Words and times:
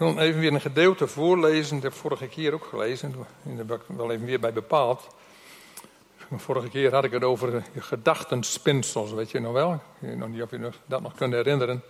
wil 0.00 0.18
even 0.18 0.40
weer 0.40 0.52
een 0.52 0.60
gedeelte 0.60 1.06
voorlezen. 1.06 1.74
Dat 1.74 1.82
heb 1.82 1.92
ik 1.92 1.98
vorige 1.98 2.26
keer 2.26 2.52
ook 2.52 2.64
gelezen. 2.64 3.14
Daar 3.42 3.56
heb 3.66 3.70
ik 3.70 3.96
wel 3.96 4.10
even 4.10 4.26
weer 4.26 4.40
bij 4.40 4.52
bepaald. 4.52 5.06
Vorige 6.36 6.68
keer 6.68 6.92
had 6.94 7.04
ik 7.04 7.10
het 7.10 7.24
over 7.24 7.62
gedachtenspinsels, 7.78 9.12
weet 9.12 9.30
je 9.30 9.40
nog 9.40 9.52
wel? 9.52 9.72
Ik 9.72 9.80
weet 9.98 10.16
nog 10.16 10.28
niet 10.28 10.42
of 10.42 10.50
je 10.50 10.70
dat 10.86 11.02
nog 11.02 11.14
kunt 11.14 11.32
herinneren. 11.32 11.82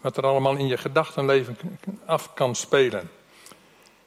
Wat 0.00 0.16
er 0.16 0.26
allemaal 0.26 0.56
in 0.56 0.66
je 0.66 0.76
gedachtenleven 0.76 1.58
af 2.04 2.34
kan 2.34 2.54
spelen. 2.54 3.10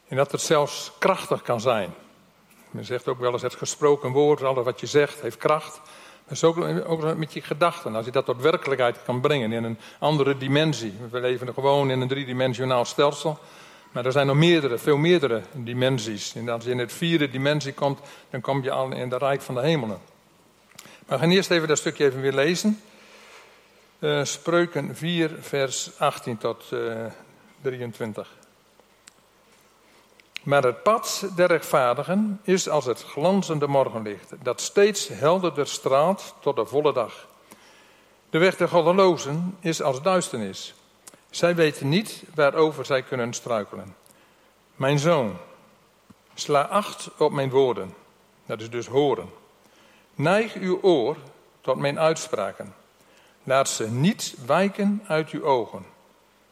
En 0.08 0.16
dat 0.16 0.32
het 0.32 0.42
zelfs 0.42 0.92
krachtig 1.00 1.42
kan 1.42 1.62
zijn. 1.62 1.94
Men 2.72 2.86
zegt 2.86 3.08
ook 3.08 3.20
wel 3.20 3.34
eens 3.34 3.42
het 3.42 3.56
gesproken 3.56 4.12
woord, 4.12 4.44
alles 4.44 4.66
wat 4.66 4.80
je 4.80 4.86
zegt, 4.86 5.22
heeft 5.22 5.38
kracht. 5.38 5.82
Maar 6.30 6.38
zo 6.38 6.84
ook 6.88 7.16
met 7.16 7.34
je 7.34 7.42
gedachten. 7.42 7.96
Als 7.96 8.06
je 8.06 8.12
dat 8.12 8.26
tot 8.26 8.42
werkelijkheid 8.42 8.98
kan 9.06 9.22
brengen 9.22 9.52
in 9.52 9.64
een 9.64 9.78
andere 10.00 10.38
dimensie. 10.38 10.94
We 11.12 11.20
leven 11.20 11.54
gewoon 11.54 11.92
in 11.92 12.02
een 12.02 12.08
driedimensionaal 12.08 12.86
stelsel. 12.86 13.40
Maar 13.92 14.06
er 14.06 14.12
zijn 14.12 14.28
nog 14.28 14.36
meerdere, 14.36 14.78
veel 14.78 14.98
meerdere 14.98 15.42
dimensies. 15.54 16.36
En 16.36 16.50
als 16.50 16.64
je 16.64 16.72
in 16.72 16.78
het 16.78 16.94
vierde 16.94 17.30
dimensie 17.30 17.74
komt, 17.74 18.00
dan 18.30 18.42
kom 18.42 18.64
je 18.64 18.72
al 18.72 18.92
in 18.92 19.10
de 19.10 19.18
rijk 19.18 19.42
van 19.42 19.56
de 19.56 19.62
hemelen. 19.62 20.00
Maar 21.06 21.18
we 21.18 21.24
gaan 21.24 21.34
eerst 21.34 21.52
even 21.52 21.68
dat 21.68 21.78
stukje 21.78 22.06
even 22.06 22.22
weer 22.22 22.34
lezen. 22.34 22.82
Uh, 24.00 24.24
Spreuken 24.24 24.96
4, 24.96 25.32
vers 25.40 26.00
18 26.00 26.38
tot 26.38 26.64
uh, 26.74 27.06
eh, 27.06 27.12
23. 27.62 28.39
Maar 30.44 30.64
het 30.64 30.84
pad 30.84 31.26
der 31.36 31.48
rechtvaardigen 31.48 32.40
is 32.44 32.70
als 32.70 32.86
het 32.86 33.04
glanzende 33.04 33.68
morgenlicht, 33.68 34.34
dat 34.42 34.62
steeds 34.62 35.08
helderder 35.08 35.68
straalt 35.68 36.36
tot 36.40 36.56
de 36.56 36.66
volle 36.66 36.94
dag. 36.94 37.28
De 38.30 38.38
weg 38.38 38.56
der 38.58 38.68
goddelozen 38.68 39.58
is 39.60 39.82
als 39.82 40.02
duisternis. 40.02 40.74
Zij 41.30 41.56
weten 41.56 41.90
niet 41.90 42.24
waarover 42.36 42.86
zij 42.86 43.04
kunnen 43.04 43.34
struikelen. 43.34 43.96
Mijn 44.76 45.00
zoon, 45.00 45.38
sla 46.34 46.62
acht 46.62 47.10
op 47.18 47.32
mijn 47.32 47.50
woorden. 47.50 47.94
Dat 48.46 48.62
is 48.62 48.70
dus 48.70 48.88
horen. 48.88 49.30
Neig 50.16 50.54
uw 50.54 50.80
oor 50.82 51.18
tot 51.62 51.76
mijn 51.76 52.00
uitspraken. 52.00 52.74
Laat 53.44 53.70
ze 53.70 53.92
niet 53.92 54.36
wijken 54.46 55.04
uit 55.08 55.30
uw 55.30 55.44
ogen. 55.44 55.86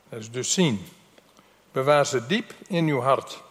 Dat 0.10 0.20
is 0.20 0.32
dus 0.32 0.54
zien. 0.54 0.86
Bewaar 1.72 2.06
ze 2.06 2.28
diep 2.28 2.54
in 2.68 2.88
uw 2.88 3.00
hart. 3.00 3.44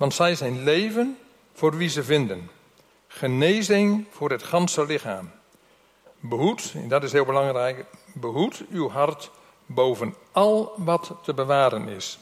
Want 0.00 0.14
zij 0.14 0.34
zijn 0.34 0.62
leven 0.62 1.18
voor 1.52 1.76
wie 1.76 1.88
ze 1.88 2.04
vinden. 2.04 2.50
Genezing 3.06 4.06
voor 4.10 4.30
het 4.30 4.42
ganse 4.42 4.86
lichaam. 4.86 5.30
Behoed, 6.20 6.72
en 6.74 6.88
dat 6.88 7.02
is 7.02 7.12
heel 7.12 7.24
belangrijk, 7.24 7.84
behoed 8.14 8.62
uw 8.70 8.88
hart 8.88 9.30
boven 9.66 10.14
al 10.32 10.72
wat 10.76 11.12
te 11.22 11.34
bewaren 11.34 11.88
is. 11.88 12.18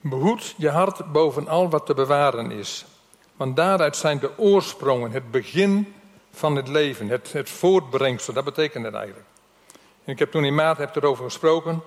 Behoed 0.00 0.54
je 0.56 0.70
hart 0.70 1.12
boven 1.12 1.48
al 1.48 1.68
wat 1.68 1.86
te 1.86 1.94
bewaren 1.94 2.50
is. 2.50 2.84
Want 3.36 3.56
daaruit 3.56 3.96
zijn 3.96 4.18
de 4.18 4.38
oorsprongen, 4.38 5.10
het 5.10 5.30
begin 5.30 5.94
van 6.30 6.56
het 6.56 6.68
leven, 6.68 7.08
het, 7.08 7.32
het 7.32 7.50
voortbrengsel, 7.50 8.32
dat 8.32 8.44
betekent 8.44 8.84
het 8.84 8.94
eigenlijk. 8.94 9.26
En 10.04 10.12
ik 10.12 10.18
heb 10.18 10.30
toen 10.30 10.44
in 10.44 10.54
maart 10.54 10.78
heb 10.78 10.96
erover 10.96 11.24
gesproken. 11.24 11.82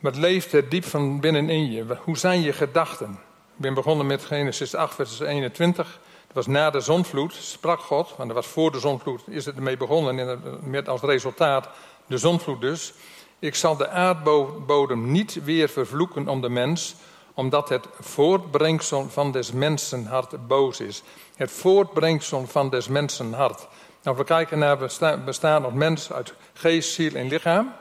Wat 0.00 0.16
leeft 0.16 0.52
er 0.52 0.68
diep 0.68 0.84
van 0.84 1.20
binnenin 1.20 1.72
je? 1.72 1.84
Hoe 2.04 2.18
zijn 2.18 2.40
je 2.40 2.52
gedachten? 2.52 3.10
Ik 3.56 3.62
ben 3.62 3.74
begonnen 3.74 4.06
met 4.06 4.24
Genesis 4.24 4.74
8, 4.74 4.94
vers 4.94 5.20
21. 5.20 6.00
Dat 6.26 6.36
was 6.36 6.46
na 6.46 6.70
de 6.70 6.80
zonvloed, 6.80 7.34
sprak 7.34 7.80
God, 7.80 8.14
want 8.16 8.28
dat 8.28 8.36
was 8.36 8.46
voor 8.46 8.72
de 8.72 8.78
zonvloed, 8.78 9.22
is 9.28 9.44
het 9.44 9.56
ermee 9.56 9.76
begonnen. 9.76 10.18
En 10.18 10.58
met 10.70 10.88
als 10.88 11.00
resultaat 11.00 11.68
de 12.06 12.18
zonvloed 12.18 12.60
dus. 12.60 12.92
Ik 13.38 13.54
zal 13.54 13.76
de 13.76 13.88
aardbodem 13.88 15.10
niet 15.10 15.44
weer 15.44 15.68
vervloeken 15.68 16.28
om 16.28 16.40
de 16.40 16.48
mens, 16.48 16.94
omdat 17.34 17.68
het 17.68 17.86
voortbrengsel 18.00 19.08
van 19.08 19.32
des 19.32 19.52
mensen 19.52 20.06
hart 20.06 20.46
boos 20.46 20.80
is. 20.80 21.02
Het 21.36 21.50
voortbrengsel 21.50 22.46
van 22.46 22.70
des 22.70 22.88
mensen 22.88 23.32
hart. 23.32 23.68
Nou, 24.02 24.16
we 24.16 24.24
kijken 24.24 24.58
naar 24.58 24.78
bestaan 25.24 25.64
als 25.64 25.72
mens 25.72 26.12
uit 26.12 26.34
geest, 26.52 26.92
ziel 26.92 27.14
en 27.14 27.28
lichaam. 27.28 27.72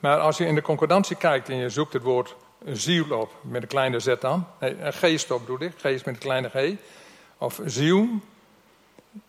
Maar 0.00 0.18
als 0.18 0.36
je 0.36 0.46
in 0.46 0.54
de 0.54 0.62
concordantie 0.62 1.16
kijkt 1.16 1.48
en 1.48 1.56
je 1.56 1.68
zoekt 1.68 1.92
het 1.92 2.02
woord 2.02 2.36
ziel 2.64 3.18
op, 3.18 3.32
met 3.40 3.62
een 3.62 3.68
kleine 3.68 4.00
z 4.00 4.14
dan. 4.20 4.46
Nee, 4.60 4.76
geest 4.92 5.30
op 5.30 5.40
bedoel 5.40 5.60
ik, 5.60 5.72
geest 5.76 6.04
met 6.04 6.14
een 6.14 6.20
kleine 6.20 6.48
g. 6.48 6.78
Of 7.38 7.60
ziel. 7.64 8.08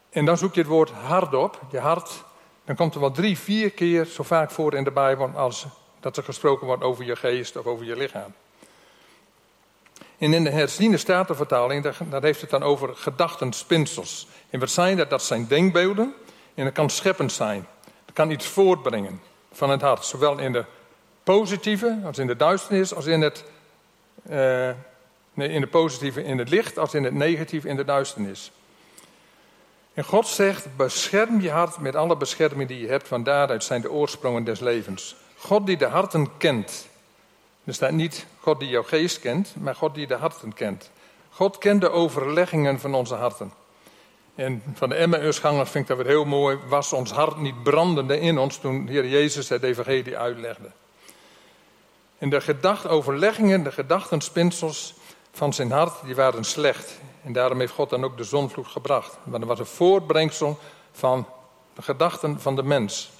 En 0.09 0.25
dan 0.25 0.37
zoek 0.37 0.53
je 0.53 0.59
het 0.59 0.69
woord 0.69 0.89
hart 0.89 1.33
op, 1.33 1.59
je 1.71 1.79
hart. 1.79 2.23
Dan 2.65 2.75
komt 2.75 2.93
er 2.93 2.99
wel 2.99 3.11
drie, 3.11 3.37
vier 3.37 3.71
keer 3.71 4.05
zo 4.05 4.23
vaak 4.23 4.51
voor 4.51 4.73
in 4.73 4.83
de 4.83 4.91
Bijbel 4.91 5.27
als 5.35 5.65
dat 5.99 6.17
er 6.17 6.23
gesproken 6.23 6.67
wordt 6.67 6.83
over 6.83 7.05
je 7.05 7.15
geest 7.15 7.57
of 7.57 7.65
over 7.65 7.85
je 7.85 7.95
lichaam. 7.95 8.33
En 10.17 10.33
in 10.33 10.43
de 10.43 10.49
herziende 10.49 10.97
statenvertaling, 10.97 11.83
daar, 12.09 12.21
heeft 12.21 12.41
het 12.41 12.49
dan 12.49 12.63
over 12.63 12.95
gedachtenspinsels. 12.95 14.27
En 14.49 14.59
wat 14.59 14.69
zijn 14.69 14.97
dat? 14.97 15.09
Dat 15.09 15.23
zijn 15.23 15.47
denkbeelden 15.47 16.13
en 16.53 16.63
dat 16.63 16.73
kan 16.73 16.89
scheppend 16.89 17.31
zijn. 17.31 17.67
Dat 18.05 18.15
kan 18.15 18.31
iets 18.31 18.45
voortbrengen 18.45 19.21
van 19.51 19.69
het 19.69 19.81
hart. 19.81 20.05
Zowel 20.05 20.37
in 20.37 20.51
de 20.51 20.65
positieve 21.23 21.99
als 22.05 22.17
in 22.17 22.27
de 22.27 22.35
duisternis, 22.35 22.93
als 22.93 23.05
in 23.05 23.21
het, 23.21 23.43
uh, 24.29 24.69
nee, 25.33 25.49
in 25.49 25.61
de 25.61 25.67
positieve 25.67 26.23
in 26.23 26.37
het 26.37 26.49
licht, 26.49 26.77
als 26.77 26.93
in 26.93 27.03
het 27.03 27.13
negatieve 27.13 27.67
in 27.67 27.75
de 27.75 27.85
duisternis. 27.85 28.51
En 29.93 30.03
God 30.03 30.27
zegt, 30.27 30.75
bescherm 30.75 31.41
je 31.41 31.51
hart 31.51 31.77
met 31.77 31.95
alle 31.95 32.17
bescherming 32.17 32.69
die 32.69 32.81
je 32.81 32.87
hebt, 32.87 33.07
van 33.07 33.23
daaruit 33.23 33.63
zijn 33.63 33.81
de 33.81 33.91
oorsprongen 33.91 34.43
des 34.43 34.59
levens. 34.59 35.15
God 35.37 35.65
die 35.65 35.77
de 35.77 35.85
harten 35.85 36.37
kent. 36.37 36.87
Er 37.63 37.73
staat 37.73 37.91
niet 37.91 38.25
God 38.39 38.59
die 38.59 38.69
jouw 38.69 38.83
geest 38.83 39.19
kent, 39.19 39.53
maar 39.59 39.75
God 39.75 39.95
die 39.95 40.07
de 40.07 40.15
harten 40.15 40.53
kent. 40.53 40.91
God 41.29 41.57
kent 41.57 41.81
de 41.81 41.89
overleggingen 41.89 42.79
van 42.79 42.93
onze 42.93 43.15
harten. 43.15 43.53
En 44.41 44.63
van 44.73 44.89
de 44.89 44.95
Emmausgangers 44.95 45.69
vind 45.69 45.89
ik 45.89 45.95
dat 45.95 46.05
weer 46.05 46.15
heel 46.15 46.25
mooi. 46.25 46.57
Was 46.67 46.93
ons 46.93 47.11
hart 47.11 47.37
niet 47.37 47.63
brandende 47.63 48.19
in 48.19 48.37
ons 48.37 48.57
toen 48.57 48.87
Heer 48.87 49.07
Jezus 49.07 49.49
het 49.49 49.63
evangelie 49.63 50.17
uitlegde. 50.17 50.71
En 52.17 52.29
de 52.29 52.41
gedachtoverleggingen, 52.41 53.63
de 53.63 53.71
gedachtenspinsels 53.71 54.93
van 55.31 55.53
zijn 55.53 55.71
hart, 55.71 55.93
die 56.05 56.15
waren 56.15 56.43
slecht. 56.43 56.99
En 57.23 57.33
daarom 57.33 57.59
heeft 57.59 57.73
God 57.73 57.89
dan 57.89 58.03
ook 58.03 58.17
de 58.17 58.23
zonvloed 58.23 58.67
gebracht. 58.67 59.17
Want 59.23 59.39
dat 59.39 59.57
was 59.57 59.59
een 59.59 59.75
voortbrengsel 59.75 60.59
van 60.91 61.27
de 61.73 61.81
gedachten 61.81 62.39
van 62.39 62.55
de 62.55 62.63
mens. 62.63 63.11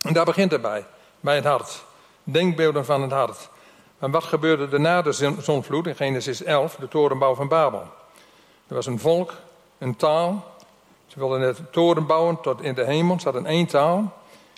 En 0.00 0.12
daar 0.12 0.24
begint 0.24 0.50
het 0.50 0.62
bij, 0.62 0.86
bij 1.20 1.34
het 1.34 1.44
hart. 1.44 1.84
Denkbeelden 2.22 2.84
van 2.84 3.02
het 3.02 3.12
hart. 3.12 3.48
Maar 3.98 4.10
wat 4.10 4.24
gebeurde 4.24 4.68
er 4.72 4.80
na 4.80 5.02
de 5.02 5.34
zonvloed 5.40 5.86
in 5.86 5.96
Genesis 5.96 6.42
11, 6.42 6.74
de 6.74 6.88
torenbouw 6.88 7.34
van 7.34 7.48
Babel? 7.48 7.82
Er 8.68 8.74
was 8.74 8.86
een 8.86 8.98
volk 8.98 9.32
een 9.80 9.96
taal. 9.96 10.54
Ze 11.06 11.18
wilden 11.18 11.40
het 11.40 11.72
toren 11.72 12.06
bouwen 12.06 12.40
tot 12.40 12.62
in 12.62 12.74
de 12.74 12.84
hemel. 12.84 13.18
Ze 13.18 13.24
hadden 13.24 13.46
één 13.46 13.66
taal. 13.66 14.12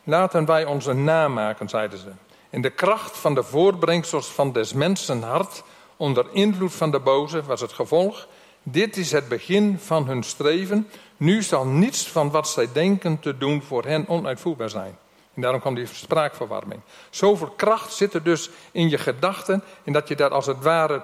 Laten 0.04 0.46
wij 0.46 0.64
onze 0.64 0.92
naam 0.92 1.32
maken, 1.32 1.68
zeiden 1.68 1.98
ze. 1.98 2.10
In 2.50 2.62
de 2.62 2.70
kracht 2.70 3.16
van 3.16 3.34
de 3.34 3.42
voortbrengsels 3.42 4.26
van 4.26 4.52
des 4.52 4.72
mensen 4.72 5.22
hart, 5.22 5.62
onder 5.96 6.26
invloed 6.32 6.72
van 6.72 6.90
de 6.90 7.00
boze, 7.00 7.42
was 7.42 7.60
het 7.60 7.72
gevolg. 7.72 8.26
Dit 8.62 8.96
is 8.96 9.12
het 9.12 9.28
begin 9.28 9.78
van 9.78 10.06
hun 10.06 10.22
streven. 10.22 10.88
Nu 11.16 11.42
zal 11.42 11.66
niets 11.66 12.08
van 12.08 12.30
wat 12.30 12.48
zij 12.48 12.68
denken 12.72 13.20
te 13.20 13.38
doen 13.38 13.62
voor 13.62 13.84
hen 13.84 14.08
onuitvoerbaar 14.08 14.70
zijn. 14.70 14.98
En 15.34 15.42
daarom 15.42 15.60
kwam 15.60 15.74
die 15.74 15.86
spraakverwarming. 15.86 16.80
Zoveel 17.10 17.50
kracht 17.56 17.92
zit 17.92 18.14
er 18.14 18.22
dus 18.22 18.50
in 18.72 18.88
je 18.88 18.98
gedachten. 18.98 19.62
En 19.84 19.92
dat 19.92 20.08
je 20.08 20.16
dat 20.16 20.30
als 20.30 20.46
het 20.46 20.62
ware 20.62 21.02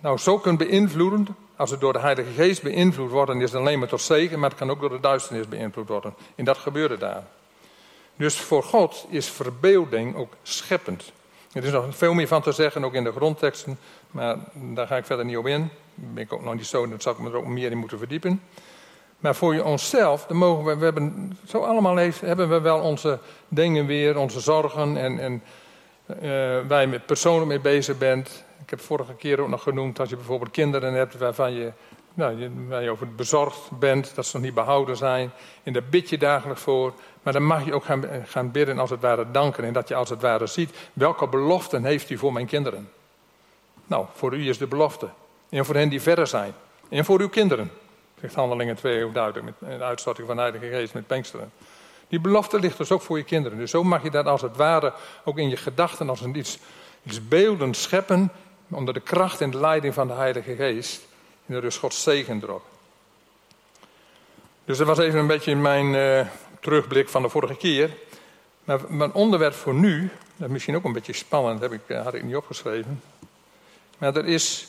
nou 0.00 0.18
zo 0.18 0.38
kunt 0.38 0.58
beïnvloeden 0.58 1.36
als 1.56 1.70
het 1.70 1.80
door 1.80 1.92
de 1.92 1.98
Heilige 1.98 2.30
Geest 2.30 2.62
beïnvloed 2.62 3.10
wordt, 3.10 3.30
dan 3.30 3.40
is 3.40 3.52
het 3.52 3.60
alleen 3.60 3.78
maar 3.78 3.88
tot 3.88 4.00
zegen, 4.00 4.38
maar 4.38 4.50
het 4.50 4.58
kan 4.58 4.70
ook 4.70 4.80
door 4.80 4.90
de 4.90 5.00
duisternis 5.00 5.48
beïnvloed 5.48 5.88
worden. 5.88 6.14
En 6.34 6.44
dat 6.44 6.58
gebeurde 6.58 6.98
daar. 6.98 7.22
Dus 8.16 8.36
voor 8.36 8.62
God 8.62 9.06
is 9.08 9.28
verbeelding 9.28 10.16
ook 10.16 10.32
scheppend. 10.42 11.12
Er 11.52 11.64
is 11.64 11.70
nog 11.70 11.96
veel 11.96 12.14
meer 12.14 12.28
van 12.28 12.42
te 12.42 12.52
zeggen, 12.52 12.84
ook 12.84 12.94
in 12.94 13.04
de 13.04 13.12
grondteksten, 13.12 13.78
maar 14.10 14.36
daar 14.52 14.86
ga 14.86 14.96
ik 14.96 15.04
verder 15.04 15.24
niet 15.24 15.36
op 15.36 15.46
in. 15.46 15.70
Daar 15.94 16.12
ben 16.14 16.22
ik 16.22 16.32
ook 16.32 16.44
nog 16.44 16.54
niet 16.54 16.66
zo, 16.66 16.88
daar 16.88 17.02
zal 17.02 17.12
ik 17.12 17.18
me 17.18 17.30
er 17.30 17.36
ook 17.36 17.46
meer 17.46 17.70
in 17.70 17.78
moeten 17.78 17.98
verdiepen. 17.98 18.42
Maar 19.18 19.34
voor 19.34 19.54
je 19.54 19.64
onszelf, 19.64 20.26
dan 20.26 20.36
mogen 20.36 20.64
we, 20.64 20.76
we 20.76 20.84
hebben, 20.84 21.38
zo 21.46 21.58
allemaal 21.58 21.96
heeft, 21.96 22.20
hebben 22.20 22.48
we 22.48 22.60
wel 22.60 22.80
onze 22.80 23.18
dingen 23.48 23.86
weer, 23.86 24.18
onze 24.18 24.40
zorgen 24.40 24.96
en, 24.96 25.18
en 25.18 25.42
uh, 26.22 26.68
waar 26.68 26.88
je 26.88 27.00
personen 27.00 27.46
mee 27.46 27.60
bezig 27.60 27.98
bent 27.98 28.44
heb 28.70 28.80
vorige 28.80 29.14
keer 29.14 29.40
ook 29.40 29.48
nog 29.48 29.62
genoemd, 29.62 30.00
als 30.00 30.08
je 30.08 30.16
bijvoorbeeld 30.16 30.50
kinderen 30.50 30.92
hebt 30.92 31.18
waarvan 31.18 31.52
je, 31.52 31.72
nou, 32.14 32.50
waar 32.68 32.82
je 32.82 32.90
over 32.90 33.14
bezorgd 33.14 33.70
bent, 33.78 34.14
dat 34.14 34.26
ze 34.26 34.36
nog 34.36 34.44
niet 34.44 34.54
behouden 34.54 34.96
zijn. 34.96 35.30
En 35.62 35.72
daar 35.72 35.84
bid 35.90 36.08
je 36.08 36.18
dagelijks 36.18 36.62
voor. 36.62 36.92
Maar 37.22 37.32
dan 37.32 37.44
mag 37.44 37.64
je 37.64 37.74
ook 37.74 37.84
gaan, 37.84 38.04
gaan 38.24 38.50
bidden 38.50 38.78
als 38.78 38.90
het 38.90 39.00
ware 39.00 39.30
danken. 39.30 39.64
En 39.64 39.72
dat 39.72 39.88
je 39.88 39.94
als 39.94 40.10
het 40.10 40.20
ware 40.20 40.46
ziet, 40.46 40.76
welke 40.92 41.28
beloften 41.28 41.84
heeft 41.84 42.10
u 42.10 42.18
voor 42.18 42.32
mijn 42.32 42.46
kinderen? 42.46 42.90
Nou, 43.86 44.06
voor 44.12 44.34
u 44.34 44.48
is 44.48 44.58
de 44.58 44.66
belofte. 44.66 45.08
En 45.48 45.64
voor 45.64 45.74
hen 45.74 45.88
die 45.88 46.02
verder 46.02 46.26
zijn. 46.26 46.52
En 46.88 47.04
voor 47.04 47.20
uw 47.20 47.28
kinderen. 47.28 47.70
Zegt 48.20 48.34
Handelingen 48.34 48.76
2 48.76 49.04
ook 49.04 49.14
duidelijk, 49.14 49.44
met 49.44 49.78
de 49.78 49.84
uitstorting 49.84 50.26
van 50.26 50.36
de 50.36 50.42
Heilige 50.42 50.66
Geest 50.66 50.94
met 50.94 51.06
Pinksteren. 51.06 51.52
Die 52.08 52.20
belofte 52.20 52.58
ligt 52.58 52.78
dus 52.78 52.90
ook 52.90 53.02
voor 53.02 53.16
je 53.16 53.24
kinderen. 53.24 53.58
Dus 53.58 53.70
zo 53.70 53.84
mag 53.84 54.02
je 54.02 54.10
dat 54.10 54.26
als 54.26 54.42
het 54.42 54.56
ware 54.56 54.92
ook 55.24 55.38
in 55.38 55.48
je 55.48 55.56
gedachten 55.56 56.08
als 56.08 56.20
een 56.20 56.36
iets, 56.36 56.58
iets 57.02 57.20
scheppen. 57.70 58.30
Onder 58.72 58.94
de 58.94 59.00
kracht 59.00 59.40
en 59.40 59.50
de 59.50 59.60
leiding 59.60 59.94
van 59.94 60.06
de 60.06 60.12
Heilige 60.12 60.54
Geest. 60.54 61.00
En 61.46 61.54
er 61.54 61.64
is 61.64 61.76
Gods 61.76 62.02
zegen 62.02 62.42
erop. 62.42 62.64
Dus 64.64 64.78
dat 64.78 64.86
was 64.86 64.98
even 64.98 65.18
een 65.18 65.26
beetje 65.26 65.56
mijn 65.56 65.86
uh, 65.86 66.26
terugblik 66.60 67.08
van 67.08 67.22
de 67.22 67.28
vorige 67.28 67.56
keer. 67.56 67.96
Maar 68.64 68.80
mijn 68.88 69.12
onderwerp 69.12 69.54
voor 69.54 69.74
nu, 69.74 70.10
dat 70.36 70.46
is 70.46 70.52
misschien 70.52 70.76
ook 70.76 70.84
een 70.84 70.92
beetje 70.92 71.12
spannend, 71.12 71.60
heb 71.60 71.72
ik, 71.72 71.80
eh, 71.86 72.02
had 72.02 72.14
ik 72.14 72.22
niet 72.22 72.36
opgeschreven. 72.36 73.02
Maar 73.98 74.12
dat 74.12 74.24
is, 74.24 74.66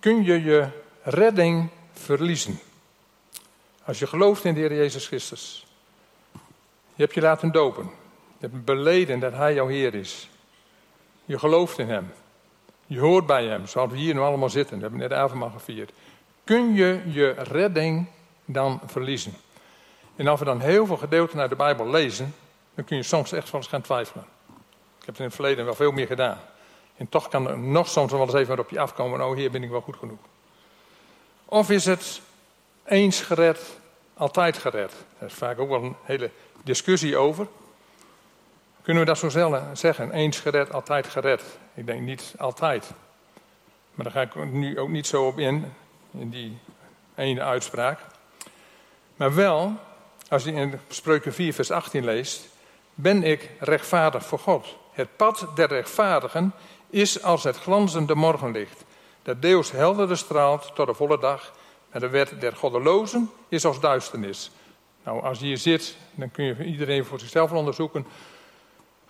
kun 0.00 0.24
je 0.24 0.42
je 0.42 0.68
redding 1.02 1.68
verliezen? 1.92 2.60
Als 3.84 3.98
je 3.98 4.06
gelooft 4.06 4.44
in 4.44 4.54
de 4.54 4.60
Heer 4.60 4.74
Jezus 4.74 5.06
Christus. 5.06 5.66
Je 6.94 7.02
hebt 7.02 7.14
je 7.14 7.20
laten 7.20 7.52
dopen. 7.52 7.90
Je 8.38 8.46
hebt 8.46 8.64
beleden 8.64 9.20
dat 9.20 9.32
Hij 9.32 9.54
jouw 9.54 9.66
Heer 9.66 9.94
is. 9.94 10.28
Je 11.24 11.38
gelooft 11.38 11.78
in 11.78 11.88
Hem. 11.88 12.12
Je 12.86 13.00
hoort 13.00 13.26
bij 13.26 13.44
Hem, 13.44 13.66
zoals 13.66 13.90
we 13.90 13.96
hier 13.96 14.14
nu 14.14 14.20
allemaal 14.20 14.50
zitten. 14.50 14.76
We 14.76 14.82
hebben 14.82 15.00
net 15.00 15.12
avondmaal 15.12 15.50
gevierd. 15.50 15.92
Kun 16.44 16.74
je 16.74 17.02
je 17.06 17.30
redding 17.30 18.06
dan 18.44 18.80
verliezen? 18.86 19.34
En 20.16 20.26
als 20.26 20.38
we 20.38 20.44
dan 20.44 20.60
heel 20.60 20.86
veel 20.86 20.96
gedeelten 20.96 21.40
uit 21.40 21.50
de 21.50 21.56
Bijbel 21.56 21.90
lezen, 21.90 22.34
dan 22.74 22.84
kun 22.84 22.96
je 22.96 23.02
soms 23.02 23.32
echt 23.32 23.50
wel 23.50 23.60
eens 23.60 23.70
gaan 23.70 23.80
twijfelen. 23.80 24.24
Ik 24.98 25.04
heb 25.04 25.06
het 25.06 25.18
in 25.18 25.24
het 25.24 25.34
verleden 25.34 25.64
wel 25.64 25.74
veel 25.74 25.92
meer 25.92 26.06
gedaan. 26.06 26.40
En 26.96 27.08
toch 27.08 27.28
kan 27.28 27.48
er 27.48 27.58
nog 27.58 27.88
soms 27.88 28.12
wel 28.12 28.20
eens 28.20 28.34
even 28.34 28.58
op 28.58 28.70
je 28.70 28.80
afkomen, 28.80 29.26
oh 29.26 29.36
hier 29.36 29.50
ben 29.50 29.62
ik 29.62 29.70
wel 29.70 29.80
goed 29.80 29.96
genoeg. 29.96 30.18
Of 31.44 31.70
is 31.70 31.84
het 31.84 32.20
eens 32.84 33.20
gered, 33.20 33.78
altijd 34.14 34.58
gered? 34.58 34.92
Daar 35.18 35.28
is 35.28 35.34
vaak 35.34 35.58
ook 35.58 35.68
wel 35.68 35.82
een 35.82 35.96
hele 36.02 36.30
discussie 36.62 37.16
over. 37.16 37.46
Kunnen 38.84 39.02
we 39.02 39.08
dat 39.08 39.18
zo 39.18 39.28
zeggen? 39.72 40.10
Eens 40.10 40.40
gered, 40.40 40.72
altijd 40.72 41.06
gered? 41.06 41.42
Ik 41.74 41.86
denk 41.86 42.00
niet 42.00 42.34
altijd. 42.38 42.90
Maar 43.94 44.04
daar 44.04 44.14
ga 44.14 44.20
ik 44.20 44.52
nu 44.52 44.78
ook 44.78 44.88
niet 44.88 45.06
zo 45.06 45.26
op 45.26 45.38
in, 45.38 45.72
in 46.10 46.30
die 46.30 46.58
ene 47.14 47.40
uitspraak. 47.42 48.00
Maar 49.16 49.34
wel, 49.34 49.72
als 50.28 50.44
je 50.44 50.52
in 50.52 50.80
Spreuken 50.88 51.32
4, 51.32 51.54
vers 51.54 51.70
18 51.70 52.04
leest, 52.04 52.48
ben 52.94 53.22
ik 53.22 53.50
rechtvaardig 53.58 54.26
voor 54.26 54.38
God. 54.38 54.76
Het 54.92 55.16
pad 55.16 55.46
der 55.54 55.68
rechtvaardigen 55.68 56.52
is 56.90 57.22
als 57.22 57.44
het 57.44 57.56
glanzende 57.56 58.14
morgenlicht, 58.14 58.84
dat 59.22 59.42
deels 59.42 59.70
helderder 59.70 60.18
straalt 60.18 60.70
tot 60.74 60.86
de 60.86 60.94
volle 60.94 61.18
dag, 61.18 61.52
en 61.90 62.00
de 62.00 62.08
wet 62.08 62.40
der 62.40 62.56
goddelozen 62.56 63.30
is 63.48 63.64
als 63.64 63.80
duisternis. 63.80 64.50
Nou, 65.04 65.22
als 65.22 65.38
je 65.38 65.44
hier 65.44 65.58
zit, 65.58 65.96
dan 66.14 66.30
kun 66.30 66.44
je 66.44 66.64
iedereen 66.64 67.04
voor 67.04 67.20
zichzelf 67.20 67.52
onderzoeken. 67.52 68.06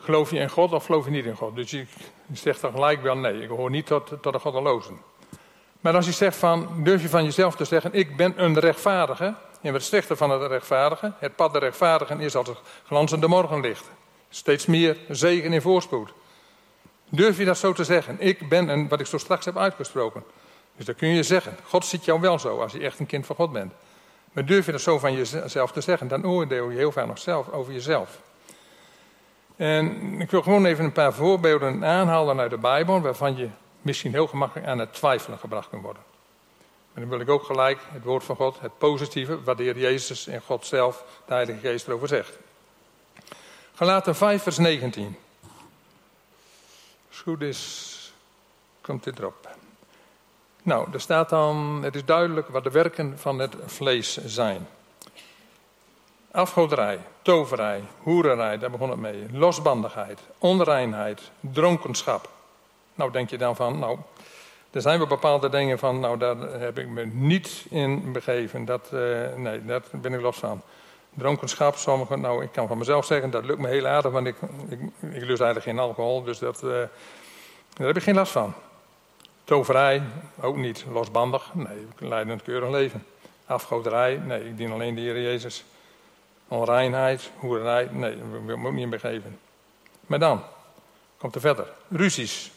Geloof 0.04 0.30
je 0.30 0.38
in 0.38 0.48
God 0.48 0.72
of 0.72 0.84
geloof 0.84 1.04
je 1.04 1.10
niet 1.10 1.24
in 1.24 1.36
God? 1.36 1.56
Dus 1.56 1.70
je, 1.70 1.86
zegt 2.32 2.60
dan 2.60 2.72
gelijk 2.72 3.02
wel 3.02 3.16
nee, 3.16 3.42
ik 3.42 3.48
hoor 3.48 3.70
niet 3.70 3.86
tot, 3.86 4.12
tot 4.20 4.32
de 4.32 4.38
goddelozen. 4.38 4.98
Maar 5.80 5.94
als 5.94 6.06
je 6.06 6.12
zegt 6.12 6.36
van, 6.36 6.68
durf 6.82 7.02
je 7.02 7.08
van 7.08 7.24
jezelf 7.24 7.56
te 7.56 7.64
zeggen, 7.64 7.92
ik 7.92 8.16
ben 8.16 8.34
een 8.36 8.58
rechtvaardige. 8.58 9.34
En 9.60 9.72
wat 9.72 9.82
zegt 9.82 10.08
van 10.12 10.30
het 10.30 10.50
rechtvaardige? 10.50 11.12
Het 11.18 11.36
pad 11.36 11.52
der 11.52 11.60
rechtvaardigen 11.60 12.20
is 12.20 12.36
als 12.36 12.48
het 12.48 12.58
glanzende 12.86 13.28
morgenlicht. 13.28 13.84
Steeds 14.28 14.66
meer 14.66 14.96
zegen 15.08 15.52
in 15.52 15.62
voorspoed. 15.62 16.12
Durf 17.08 17.38
je 17.38 17.44
dat 17.44 17.58
zo 17.58 17.72
te 17.72 17.84
zeggen? 17.84 18.16
Ik 18.18 18.48
ben 18.48 18.68
een, 18.68 18.88
wat 18.88 19.00
ik 19.00 19.06
zo 19.06 19.18
straks 19.18 19.44
heb 19.44 19.58
uitgesproken. 19.58 20.24
Dus 20.76 20.86
dan 20.86 20.94
kun 20.94 21.08
je 21.08 21.22
zeggen, 21.22 21.56
God 21.66 21.84
ziet 21.84 22.04
jou 22.04 22.20
wel 22.20 22.38
zo 22.38 22.60
als 22.60 22.72
je 22.72 22.80
echt 22.80 22.98
een 22.98 23.06
kind 23.06 23.26
van 23.26 23.36
God 23.36 23.52
bent. 23.52 23.72
Maar 24.32 24.44
durf 24.44 24.66
je 24.66 24.72
dat 24.72 24.80
zo 24.80 24.98
van 24.98 25.12
jezelf 25.12 25.72
te 25.72 25.80
zeggen, 25.80 26.08
dan 26.08 26.26
oordeel 26.26 26.70
je 26.70 26.76
heel 26.76 26.92
vaak 26.92 27.06
nog 27.06 27.18
zelf 27.18 27.52
over 27.52 27.72
jezelf. 27.72 28.18
En 29.56 30.20
ik 30.20 30.30
wil 30.30 30.42
gewoon 30.42 30.64
even 30.64 30.84
een 30.84 30.92
paar 30.92 31.12
voorbeelden 31.12 31.84
aanhalen 31.84 32.40
uit 32.40 32.50
de 32.50 32.58
Bijbel, 32.58 33.00
waarvan 33.00 33.36
je 33.36 33.48
misschien 33.82 34.12
heel 34.12 34.26
gemakkelijk 34.26 34.68
aan 34.68 34.78
het 34.78 34.94
twijfelen 34.94 35.38
gebracht 35.38 35.68
kan 35.68 35.80
worden. 35.80 36.02
En 36.94 37.00
dan 37.00 37.10
wil 37.10 37.20
ik 37.20 37.28
ook 37.28 37.44
gelijk 37.44 37.80
het 37.92 38.04
woord 38.04 38.24
van 38.24 38.36
God, 38.36 38.60
het 38.60 38.78
positieve, 38.78 39.42
wat 39.42 39.58
Heer 39.58 39.78
Jezus 39.78 40.26
en 40.26 40.42
God 40.46 40.66
zelf, 40.66 41.04
de 41.26 41.34
Heilige 41.34 41.60
Geest 41.60 41.86
erover 41.86 42.08
zegt. 42.08 42.38
Galaten 43.74 44.14
5 44.16 44.42
vers 44.42 44.58
19. 44.58 45.16
Als 47.08 47.20
goed 47.20 47.40
is, 47.40 48.12
komt 48.80 49.04
dit 49.04 49.18
erop. 49.18 49.48
Nou, 50.62 50.88
er 50.92 51.00
staat 51.00 51.28
dan, 51.28 51.80
het 51.82 51.94
is 51.94 52.04
duidelijk 52.04 52.48
wat 52.48 52.64
de 52.64 52.70
werken 52.70 53.18
van 53.18 53.38
het 53.38 53.56
vlees 53.66 54.24
zijn. 54.24 54.68
Afgoderij, 56.34 56.98
toverij, 57.22 57.82
hoererij, 58.02 58.58
daar 58.58 58.70
begon 58.70 58.90
het 58.90 58.98
mee. 58.98 59.26
Losbandigheid, 59.32 60.20
onreinheid, 60.38 61.30
dronkenschap. 61.40 62.28
Nou, 62.94 63.10
denk 63.10 63.30
je 63.30 63.38
dan 63.38 63.56
van, 63.56 63.78
nou, 63.78 63.98
er 64.70 64.80
zijn 64.80 64.98
wel 64.98 65.06
bepaalde 65.06 65.48
dingen 65.48 65.78
van, 65.78 66.00
nou, 66.00 66.18
daar 66.18 66.36
heb 66.36 66.78
ik 66.78 66.88
me 66.88 67.04
niet 67.06 67.66
in 67.70 68.12
begeven. 68.12 68.64
Dat, 68.64 68.90
uh, 68.94 69.34
nee, 69.36 69.64
daar 69.64 69.82
ben 69.90 70.12
ik 70.12 70.20
los 70.20 70.36
van. 70.36 70.62
Dronkenschap, 71.10 71.76
sommige, 71.76 72.16
nou, 72.16 72.42
ik 72.42 72.52
kan 72.52 72.68
van 72.68 72.78
mezelf 72.78 73.04
zeggen, 73.04 73.30
dat 73.30 73.44
lukt 73.44 73.60
me 73.60 73.68
heel 73.68 73.86
aardig, 73.86 74.12
want 74.12 74.26
ik, 74.26 74.36
ik, 74.68 74.80
lust 75.00 75.42
eigenlijk 75.42 75.62
geen 75.62 75.78
alcohol, 75.78 76.22
dus 76.22 76.38
dat, 76.38 76.62
uh, 76.62 76.70
daar 77.76 77.86
heb 77.86 77.96
ik 77.96 78.02
geen 78.02 78.14
last 78.14 78.32
van. 78.32 78.54
Toverij, 79.44 80.02
ook 80.40 80.56
niet. 80.56 80.84
Losbandig, 80.92 81.50
nee, 81.52 81.86
ik 81.96 82.08
leid 82.08 82.28
een 82.28 82.42
keurig 82.42 82.70
leven. 82.70 83.06
Afgoderij, 83.46 84.16
nee, 84.16 84.48
ik 84.48 84.56
dien 84.56 84.72
alleen 84.72 84.94
de 84.94 85.00
Heer 85.00 85.22
Jezus. 85.22 85.64
Onreinheid, 86.48 87.30
hoerij, 87.36 87.88
nee, 87.92 88.12
ik 88.12 88.22
wil 88.44 88.56
me 88.56 88.66
ook 88.66 88.72
niet 88.72 88.82
in 88.82 88.90
begeven. 88.90 89.38
Maar 90.00 90.18
dan, 90.18 90.42
komt 91.16 91.34
er 91.34 91.40
verder. 91.40 91.72
Ruzies, 91.88 92.50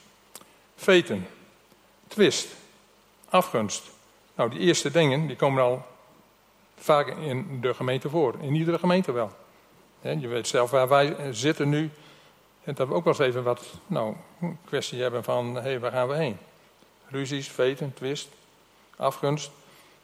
veten, 0.76 1.28
twist, 2.08 2.48
afgunst. 3.30 3.84
Nou, 4.36 4.50
die 4.50 4.60
eerste 4.60 4.92
dingen, 4.92 5.28
die 5.28 5.36
komen 5.36 5.64
al 5.64 5.86
vaak 6.78 7.08
in 7.08 7.62
de 7.62 7.74
gemeente 7.74 8.10
voor. 8.10 8.36
In 8.42 8.56
iedere 8.56 8.80
gemeente 8.80 9.12
wel. 9.12 9.32
Je 10.02 10.28
weet 10.28 10.48
zelf 10.48 10.72
waar 10.72 10.88
wij 10.88 11.34
zitten 11.34 11.70
nu. 11.70 11.90
En 12.64 12.74
dat 12.74 12.88
we 12.88 12.94
ook 12.94 13.04
wel 13.04 13.14
eens 13.14 13.24
even 13.24 13.44
wat, 13.44 13.66
nou, 13.88 14.16
kwestie 14.66 15.02
hebben 15.02 15.24
van, 15.24 15.56
hé, 15.56 15.62
hey, 15.62 15.80
waar 15.80 15.92
gaan 15.92 16.08
we 16.08 16.16
heen? 16.16 16.38
ruzies, 17.10 17.48
veten, 17.48 17.94
twist, 17.94 18.28
afgunst, 18.96 19.52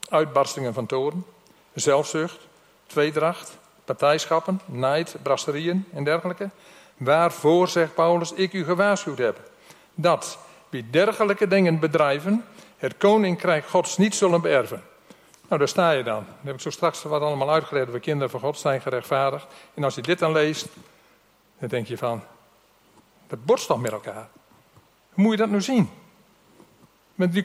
uitbarstingen 0.10 0.74
van 0.74 0.86
toren, 0.86 1.26
zelfzucht, 1.74 2.40
tweedracht, 2.86 3.58
partijschappen, 3.86 4.62
nijd, 4.66 5.16
brasserieën 5.22 5.86
en 5.94 6.04
dergelijke. 6.04 6.50
Waarvoor, 6.98 7.68
zegt 7.68 7.94
Paulus, 7.94 8.34
ik 8.34 8.54
u 8.54 8.64
gewaarschuwd 8.64 9.18
heb. 9.18 9.40
Dat 9.96 10.38
wie 10.70 10.90
dergelijke 10.90 11.48
dingen 11.48 11.80
bedrijven, 11.80 12.46
het 12.78 12.98
koninkrijk 12.98 13.66
Gods 13.66 13.98
niet 13.98 14.16
zullen 14.16 14.42
beërven. 14.42 14.84
Nou, 15.48 15.60
daar 15.60 15.68
sta 15.68 15.92
je 15.92 16.04
dan. 16.04 16.24
Dan 16.26 16.46
heb 16.46 16.56
ik 16.56 16.62
zo 16.62 16.70
straks 16.70 17.04
wat 17.04 17.22
allemaal 17.22 17.52
uitgelegd. 17.52 17.92
We 17.92 18.00
kinderen 18.00 18.30
van 18.30 18.40
God 18.40 18.58
zijn 18.58 18.82
gerechtvaardigd. 18.82 19.46
En 19.74 19.84
als 19.84 19.96
je 19.96 20.02
dit 20.02 20.20
dan 20.20 20.32
leest, 20.32 20.68
dan 21.60 21.70
denk 21.70 21.88
je 21.88 21.98
van, 21.98 22.24
dat 23.28 23.46
botst 23.46 23.68
toch 23.68 23.82
met 23.82 23.92
elkaar. 23.92 24.28
Hoe 25.14 25.24
moet 25.24 25.32
je 25.32 25.38
dat 25.38 25.50
nou 25.50 25.62
zien? 25.62 25.90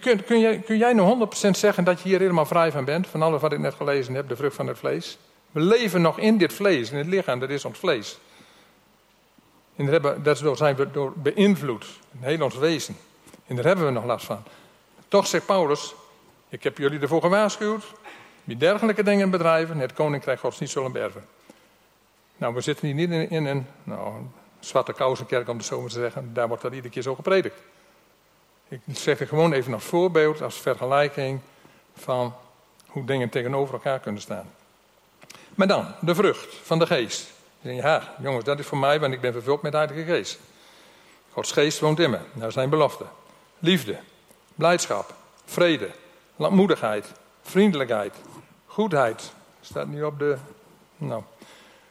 kun, 0.00 0.24
kun, 0.24 0.40
jij, 0.40 0.58
kun 0.58 0.78
jij 0.78 0.92
nou 0.92 1.28
100% 1.46 1.50
zeggen 1.50 1.84
dat 1.84 2.00
je 2.00 2.08
hier 2.08 2.20
helemaal 2.20 2.46
vrij 2.46 2.70
van 2.70 2.84
bent? 2.84 3.06
Van 3.06 3.22
alles 3.22 3.40
wat 3.40 3.52
ik 3.52 3.58
net 3.58 3.74
gelezen 3.74 4.14
heb, 4.14 4.28
de 4.28 4.36
vrucht 4.36 4.56
van 4.56 4.66
het 4.66 4.78
vlees. 4.78 5.18
We 5.50 5.60
leven 5.60 6.00
nog 6.00 6.18
in 6.18 6.38
dit 6.38 6.52
vlees, 6.52 6.90
in 6.90 6.96
het 6.96 7.06
lichaam, 7.06 7.40
dat 7.40 7.50
is 7.50 7.64
ons 7.64 7.78
vlees. 7.78 8.18
En 9.76 9.86
daar, 9.86 10.00
hebben, 10.02 10.56
zijn 10.56 10.76
we 10.76 10.90
door 10.90 11.12
beïnvloed, 11.16 11.86
in 12.12 12.18
heel 12.22 12.42
ons 12.42 12.56
wezen. 12.56 12.96
En 13.46 13.56
daar 13.56 13.64
hebben 13.64 13.84
we 13.84 13.90
nog 13.90 14.04
last 14.04 14.26
van. 14.26 14.42
Toch 15.08 15.26
zegt 15.26 15.46
Paulus, 15.46 15.94
ik 16.48 16.62
heb 16.62 16.78
jullie 16.78 17.00
ervoor 17.00 17.20
gewaarschuwd, 17.20 17.84
wie 18.44 18.56
dergelijke 18.56 19.02
dingen 19.02 19.30
bedrijven, 19.30 19.78
het 19.78 19.92
koninkrijk 19.92 20.40
gods 20.40 20.58
niet 20.58 20.70
zullen 20.70 20.92
berven. 20.92 21.26
Nou, 22.36 22.54
we 22.54 22.60
zitten 22.60 22.86
hier 22.86 22.94
niet 22.94 23.10
in, 23.10 23.30
in 23.30 23.46
een 23.46 23.66
nou, 23.84 24.12
zwarte 24.60 24.92
kousenkerk, 24.92 25.48
om 25.48 25.56
het 25.56 25.66
zo 25.66 25.80
maar 25.80 25.88
te 25.88 25.98
zeggen. 25.98 26.34
Daar 26.34 26.48
wordt 26.48 26.62
dat 26.62 26.72
iedere 26.72 26.92
keer 26.92 27.02
zo 27.02 27.14
gepredikt. 27.14 27.60
Ik 28.68 28.80
zeg 28.92 29.18
het 29.18 29.28
gewoon 29.28 29.52
even 29.52 29.74
als 29.74 29.84
voorbeeld, 29.84 30.42
als 30.42 30.60
vergelijking 30.60 31.40
van 31.96 32.34
hoe 32.86 33.04
dingen 33.04 33.28
tegenover 33.28 33.74
elkaar 33.74 33.98
kunnen 33.98 34.20
staan. 34.20 34.50
Maar 35.58 35.66
dan, 35.66 35.94
de 36.00 36.14
vrucht 36.14 36.54
van 36.62 36.78
de 36.78 36.86
geest. 36.86 37.32
Ja, 37.60 38.14
jongens, 38.20 38.44
dat 38.44 38.58
is 38.58 38.66
voor 38.66 38.78
mij, 38.78 39.00
want 39.00 39.12
ik 39.12 39.20
ben 39.20 39.32
vervuld 39.32 39.62
met 39.62 39.72
de 39.72 39.78
Heilige 39.78 40.04
Geest. 40.04 40.38
Gods 41.32 41.52
geest 41.52 41.78
woont 41.78 41.98
in 41.98 42.10
me, 42.10 42.18
naar 42.32 42.52
zijn 42.52 42.70
belofte. 42.70 43.04
Liefde, 43.58 43.98
blijdschap, 44.54 45.14
vrede, 45.44 45.90
langmoedigheid, 46.36 47.12
vriendelijkheid, 47.42 48.14
goedheid. 48.66 49.32
Staat 49.60 49.86
nu 49.86 50.02
op 50.02 50.18
de. 50.18 50.36
Nou. 50.96 51.22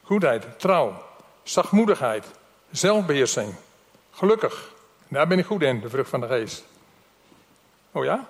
Goedheid, 0.02 0.60
trouw, 0.60 1.04
zachtmoedigheid, 1.44 2.26
zelfbeheersing, 2.72 3.56
gelukkig, 4.12 4.72
daar 5.08 5.28
ben 5.28 5.40
ik 5.40 5.46
goed 5.46 5.62
in, 5.62 5.80
de 5.80 5.90
vrucht 5.90 6.10
van 6.10 6.22
de 6.22 6.28
geest. 6.28 6.64
Oh 7.92 8.04
ja? 8.04 8.28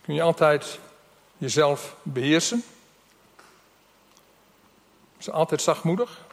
Kun 0.00 0.14
je 0.14 0.22
altijd 0.22 0.78
jezelf 1.38 1.96
beheersen? 2.02 2.64
Is 5.18 5.30
altijd 5.30 5.62
zachtmoedig? 5.62 6.24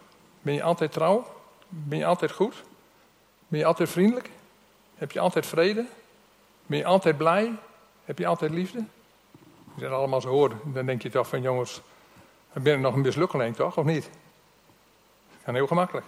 Ben 0.41 0.53
je 0.53 0.63
altijd 0.63 0.91
trouw? 0.91 1.27
Ben 1.69 1.97
je 1.97 2.05
altijd 2.05 2.31
goed? 2.31 2.63
Ben 3.47 3.59
je 3.59 3.65
altijd 3.65 3.89
vriendelijk? 3.89 4.29
Heb 4.95 5.11
je 5.11 5.19
altijd 5.19 5.45
vrede? 5.45 5.85
Ben 6.65 6.77
je 6.77 6.85
altijd 6.85 7.17
blij? 7.17 7.51
Heb 8.05 8.17
je 8.17 8.27
altijd 8.27 8.51
liefde? 8.51 8.83
Je 9.75 9.79
zijn 9.79 9.91
allemaal 9.91 10.21
zo 10.21 10.29
horen. 10.29 10.59
Dan 10.63 10.85
denk 10.85 11.01
je 11.01 11.09
toch 11.09 11.27
van 11.27 11.41
jongens, 11.41 11.81
dan 12.53 12.63
ben 12.63 12.73
je 12.73 12.79
nog 12.79 12.93
een 12.93 13.01
mislukkeling 13.01 13.55
toch, 13.55 13.77
of 13.77 13.85
niet? 13.85 14.03
Dat 14.03 15.43
kan 15.43 15.53
heel 15.53 15.67
gemakkelijk. 15.67 16.05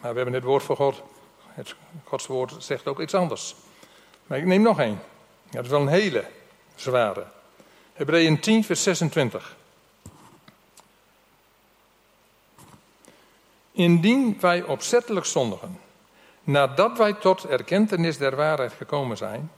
Maar 0.00 0.10
we 0.10 0.16
hebben 0.16 0.34
het 0.34 0.44
woord 0.44 0.62
van 0.62 0.76
God. 0.76 1.02
Het 1.46 1.74
Gods 2.04 2.26
woord 2.26 2.54
zegt 2.58 2.86
ook 2.86 3.00
iets 3.00 3.14
anders. 3.14 3.54
Maar 4.26 4.38
ik 4.38 4.44
neem 4.44 4.62
nog 4.62 4.80
één. 4.80 5.00
Dat 5.50 5.64
is 5.64 5.70
wel 5.70 5.80
een 5.80 5.88
hele 5.88 6.24
zware. 6.74 7.26
Hebreeën 7.92 8.40
10, 8.40 8.64
vers 8.64 8.82
26. 8.82 9.56
Indien 13.80 14.36
wij 14.40 14.62
opzettelijk 14.62 15.26
zondigen, 15.26 15.78
nadat 16.44 16.98
wij 16.98 17.12
tot 17.12 17.44
erkentenis 17.44 18.18
der 18.18 18.36
waarheid 18.36 18.72
gekomen 18.72 19.16
zijn, 19.16 19.50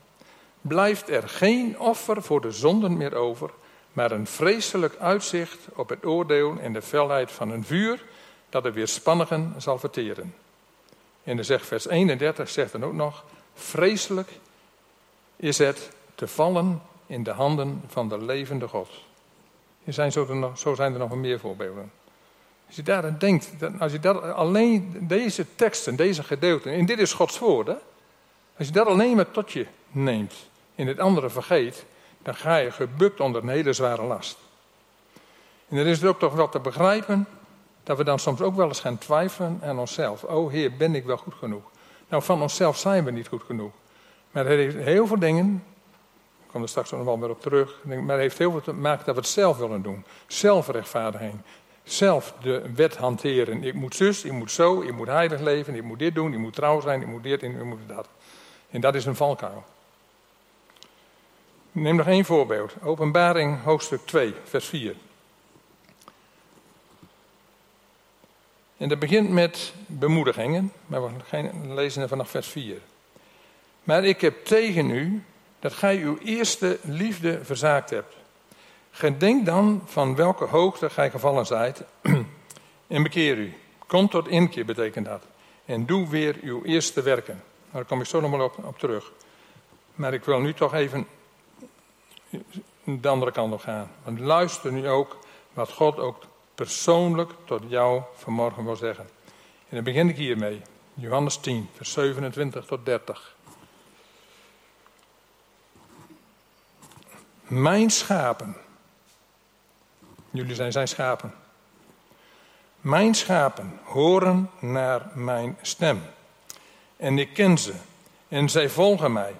blijft 0.60 1.08
er 1.08 1.28
geen 1.28 1.80
offer 1.80 2.22
voor 2.22 2.40
de 2.40 2.50
zonden 2.50 2.96
meer 2.96 3.14
over, 3.14 3.50
maar 3.92 4.10
een 4.10 4.26
vreselijk 4.26 4.96
uitzicht 4.98 5.58
op 5.74 5.88
het 5.88 6.06
oordeel 6.06 6.58
en 6.58 6.72
de 6.72 6.82
felheid 6.82 7.32
van 7.32 7.50
een 7.50 7.64
vuur 7.64 8.04
dat 8.48 8.62
de 8.62 8.72
weerspannigen 8.72 9.54
zal 9.58 9.78
verteren. 9.78 10.34
In 11.22 11.36
de 11.36 11.42
zeg 11.42 11.66
vers 11.66 11.88
31 11.88 12.48
zegt 12.48 12.72
dan 12.72 12.84
ook 12.84 12.92
nog, 12.92 13.24
vreselijk 13.54 14.30
is 15.36 15.58
het 15.58 15.90
te 16.14 16.28
vallen 16.28 16.82
in 17.06 17.22
de 17.22 17.32
handen 17.32 17.82
van 17.86 18.08
de 18.08 18.24
levende 18.24 18.68
God. 18.68 18.88
Zijn 19.86 20.12
zo 20.12 20.74
zijn 20.74 20.92
er 20.92 20.98
nog 20.98 21.14
meer 21.14 21.40
voorbeelden. 21.40 22.01
Als 22.72 22.80
je 22.80 22.86
daaraan 22.86 23.16
denkt, 23.18 23.50
als 23.78 23.92
je 23.92 24.00
dat 24.00 24.22
alleen 24.22 24.96
deze 25.00 25.46
teksten, 25.54 25.96
deze 25.96 26.22
gedeelten, 26.22 26.72
en 26.72 26.86
dit 26.86 26.98
is 26.98 27.12
Gods 27.12 27.38
woord, 27.38 27.68
als 28.56 28.66
je 28.66 28.72
dat 28.72 28.86
alleen 28.86 29.16
maar 29.16 29.30
tot 29.30 29.52
je 29.52 29.66
neemt 29.90 30.34
en 30.74 30.86
het 30.86 30.98
andere 30.98 31.30
vergeet, 31.30 31.84
dan 32.22 32.34
ga 32.34 32.56
je 32.56 32.70
gebukt 32.70 33.20
onder 33.20 33.42
een 33.42 33.48
hele 33.48 33.72
zware 33.72 34.02
last. 34.02 34.38
En 35.68 35.76
er 35.76 35.86
is 35.86 36.00
het 36.00 36.08
ook 36.08 36.18
toch 36.18 36.34
wel 36.34 36.48
te 36.48 36.60
begrijpen 36.60 37.26
dat 37.82 37.96
we 37.96 38.04
dan 38.04 38.18
soms 38.18 38.40
ook 38.40 38.56
wel 38.56 38.68
eens 38.68 38.80
gaan 38.80 38.98
twijfelen 38.98 39.60
aan 39.62 39.78
onszelf. 39.78 40.24
Oh 40.24 40.50
Heer, 40.50 40.76
ben 40.76 40.94
ik 40.94 41.04
wel 41.04 41.16
goed 41.16 41.34
genoeg? 41.34 41.64
Nou, 42.08 42.22
van 42.22 42.42
onszelf 42.42 42.78
zijn 42.78 43.04
we 43.04 43.10
niet 43.10 43.28
goed 43.28 43.42
genoeg. 43.42 43.72
Maar 44.30 44.46
er 44.46 44.56
heeft 44.56 44.76
heel 44.76 45.06
veel 45.06 45.18
dingen, 45.18 45.64
ik 46.42 46.48
kom 46.52 46.62
er 46.62 46.68
straks 46.68 46.90
nog 46.90 47.04
wel 47.04 47.20
weer 47.20 47.30
op 47.30 47.40
terug, 47.40 47.78
maar 47.84 47.96
het 47.96 48.20
heeft 48.20 48.38
heel 48.38 48.50
veel 48.50 48.60
te 48.60 48.72
maken 48.72 49.04
dat 49.04 49.14
we 49.14 49.20
het 49.20 49.30
zelf 49.30 49.58
willen 49.58 49.82
doen. 49.82 50.04
Zelfrechtvaardiging. 50.26 51.34
Zelf 51.84 52.34
de 52.42 52.72
wet 52.74 52.96
hanteren. 52.96 53.62
Ik 53.64 53.74
moet 53.74 53.94
zus, 53.94 54.24
ik 54.24 54.32
moet 54.32 54.50
zo, 54.50 54.80
ik 54.80 54.92
moet 54.92 55.06
heilig 55.06 55.40
leven, 55.40 55.74
ik 55.74 55.82
moet 55.82 55.98
dit 55.98 56.14
doen, 56.14 56.32
ik 56.32 56.38
moet 56.38 56.54
trouw 56.54 56.80
zijn, 56.80 57.00
ik 57.00 57.06
moet 57.06 57.22
dit 57.22 57.42
en 57.42 57.50
ik 57.50 57.64
moet 57.64 57.78
dat. 57.86 58.08
En 58.70 58.80
dat 58.80 58.94
is 58.94 59.04
een 59.04 59.16
valkuil. 59.16 59.64
Neem 61.72 61.96
nog 61.96 62.06
één 62.06 62.24
voorbeeld. 62.24 62.74
Openbaring 62.82 63.62
hoofdstuk 63.62 64.00
2, 64.06 64.34
vers 64.44 64.66
4. 64.66 64.94
En 68.76 68.88
dat 68.88 68.98
begint 68.98 69.30
met 69.30 69.72
bemoedigingen, 69.86 70.72
maar 70.86 71.02
we 71.02 71.50
lezen 71.74 72.02
er 72.02 72.08
vanaf 72.08 72.30
vers 72.30 72.48
4. 72.48 72.76
Maar 73.84 74.04
ik 74.04 74.20
heb 74.20 74.44
tegen 74.44 74.90
u 74.90 75.24
dat 75.58 75.72
gij 75.72 75.96
uw 75.96 76.18
eerste 76.18 76.78
liefde 76.82 77.44
verzaakt 77.44 77.90
hebt. 77.90 78.14
Gedenk 78.94 79.46
dan 79.46 79.82
van 79.84 80.16
welke 80.16 80.44
hoogte 80.44 80.90
gij 80.90 81.10
gevallen 81.10 81.46
zijt 81.46 81.84
en 82.86 83.02
bekeer 83.02 83.36
u. 83.38 83.54
Kom 83.86 84.08
tot 84.08 84.28
inkeer 84.28 84.64
betekent 84.64 85.06
dat. 85.06 85.22
En 85.64 85.86
doe 85.86 86.08
weer 86.08 86.38
uw 86.42 86.64
eerste 86.64 87.02
werken. 87.02 87.42
Daar 87.70 87.84
kom 87.84 88.00
ik 88.00 88.06
zo 88.06 88.20
nog 88.20 88.30
maar 88.30 88.40
op, 88.42 88.78
terug. 88.78 89.12
Maar 89.94 90.14
ik 90.14 90.24
wil 90.24 90.40
nu 90.40 90.54
toch 90.54 90.74
even 90.74 91.06
de 92.84 93.08
andere 93.08 93.32
kant 93.32 93.52
op 93.52 93.60
gaan. 93.60 93.90
Want 94.04 94.18
luister 94.18 94.72
nu 94.72 94.88
ook 94.88 95.18
wat 95.52 95.72
God 95.72 95.98
ook 95.98 96.24
persoonlijk 96.54 97.30
tot 97.44 97.62
jou 97.68 98.02
vanmorgen 98.14 98.64
wil 98.64 98.76
zeggen. 98.76 99.08
En 99.68 99.74
dan 99.74 99.84
begin 99.84 100.08
ik 100.08 100.16
hiermee. 100.16 100.62
Johannes 100.94 101.36
10, 101.36 101.68
vers 101.76 101.92
27 101.92 102.64
tot 102.64 102.84
30. 102.84 103.36
Mijn 107.42 107.90
schapen. 107.90 108.56
Jullie 110.32 110.54
zijn 110.54 110.72
zijn 110.72 110.88
schapen. 110.88 111.34
Mijn 112.80 113.14
schapen 113.14 113.78
horen 113.82 114.50
naar 114.58 115.10
mijn 115.14 115.56
stem. 115.62 116.02
En 116.96 117.18
ik 117.18 117.34
ken 117.34 117.58
ze. 117.58 117.72
En 118.28 118.48
zij 118.48 118.68
volgen 118.68 119.12
mij. 119.12 119.34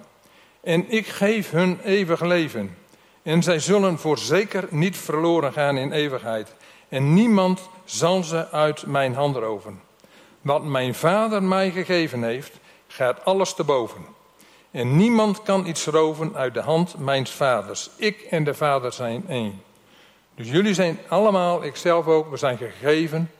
En 0.61 0.90
ik 0.90 1.06
geef 1.06 1.50
hun 1.50 1.80
eeuwig 1.84 2.20
leven. 2.20 2.76
En 3.22 3.42
zij 3.42 3.58
zullen 3.58 3.99
voorzeker 3.99 4.66
niet 4.70 4.96
verloren 4.96 5.52
gaan 5.52 5.76
in 5.76 5.92
eeuwigheid. 5.92 6.54
En 6.88 7.14
niemand 7.14 7.68
zal 7.84 8.22
ze 8.22 8.50
uit 8.50 8.87
mijn 8.87 9.14
hand 9.14 9.37
roven. 9.37 9.80
Wat 10.40 10.64
mijn 10.64 10.94
vader 10.94 11.42
mij 11.42 11.70
gegeven 11.70 12.22
heeft, 12.22 12.52
gaat 12.87 13.25
alles 13.25 13.54
te 13.54 13.64
boven. 13.64 14.04
En 14.70 14.96
niemand 14.96 15.42
kan 15.42 15.66
iets 15.66 15.87
roven 15.87 16.37
uit 16.37 16.54
de 16.54 16.61
hand 16.61 16.99
mijn 16.99 17.26
vaders. 17.26 17.90
Ik 17.96 18.20
en 18.20 18.44
de 18.44 18.54
vader 18.54 18.92
zijn 18.92 19.25
één. 19.28 19.62
Dus 20.35 20.51
jullie 20.51 20.75
zijn 20.75 20.99
allemaal, 21.09 21.65
ikzelf 21.65 22.07
ook, 22.07 22.31
we 22.31 22.37
zijn 22.37 22.57
gegeven 22.57 23.31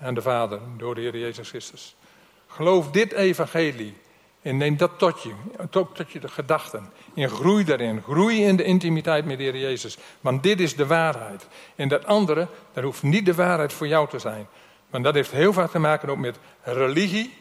aan 0.00 0.14
de 0.14 0.22
Vader 0.22 0.60
door 0.76 0.94
de 0.94 1.00
Heer 1.00 1.18
Jezus 1.18 1.48
Christus. 1.48 1.96
Geloof 2.46 2.90
dit 2.90 3.12
evangelie 3.12 3.96
en 4.42 4.56
neem 4.56 4.76
dat 4.76 4.98
tot 4.98 5.22
je, 5.22 5.32
tot, 5.70 5.94
tot 5.94 6.10
je 6.10 6.20
de 6.20 6.28
gedachten. 6.28 6.92
En 7.14 7.28
groei 7.28 7.64
daarin. 7.64 8.02
Groei 8.02 8.44
in 8.44 8.56
de 8.56 8.64
intimiteit 8.64 9.24
met 9.24 9.38
de 9.38 9.42
Heer 9.42 9.56
Jezus. 9.56 9.98
Want 10.20 10.42
dit 10.42 10.60
is 10.60 10.76
de 10.76 10.86
waarheid. 10.86 11.46
En 11.76 11.88
dat 11.88 12.06
andere, 12.06 12.46
dat 12.72 12.84
hoeft 12.84 13.02
niet 13.02 13.26
de 13.26 13.34
waarheid 13.34 13.72
voor 13.72 13.88
jou 13.88 14.08
te 14.08 14.18
zijn. 14.18 14.46
Want 14.90 15.04
dat 15.04 15.14
heeft 15.14 15.30
heel 15.30 15.52
vaak 15.52 15.70
te 15.70 15.78
maken 15.78 16.08
ook 16.08 16.18
met 16.18 16.38
religie. 16.62 17.34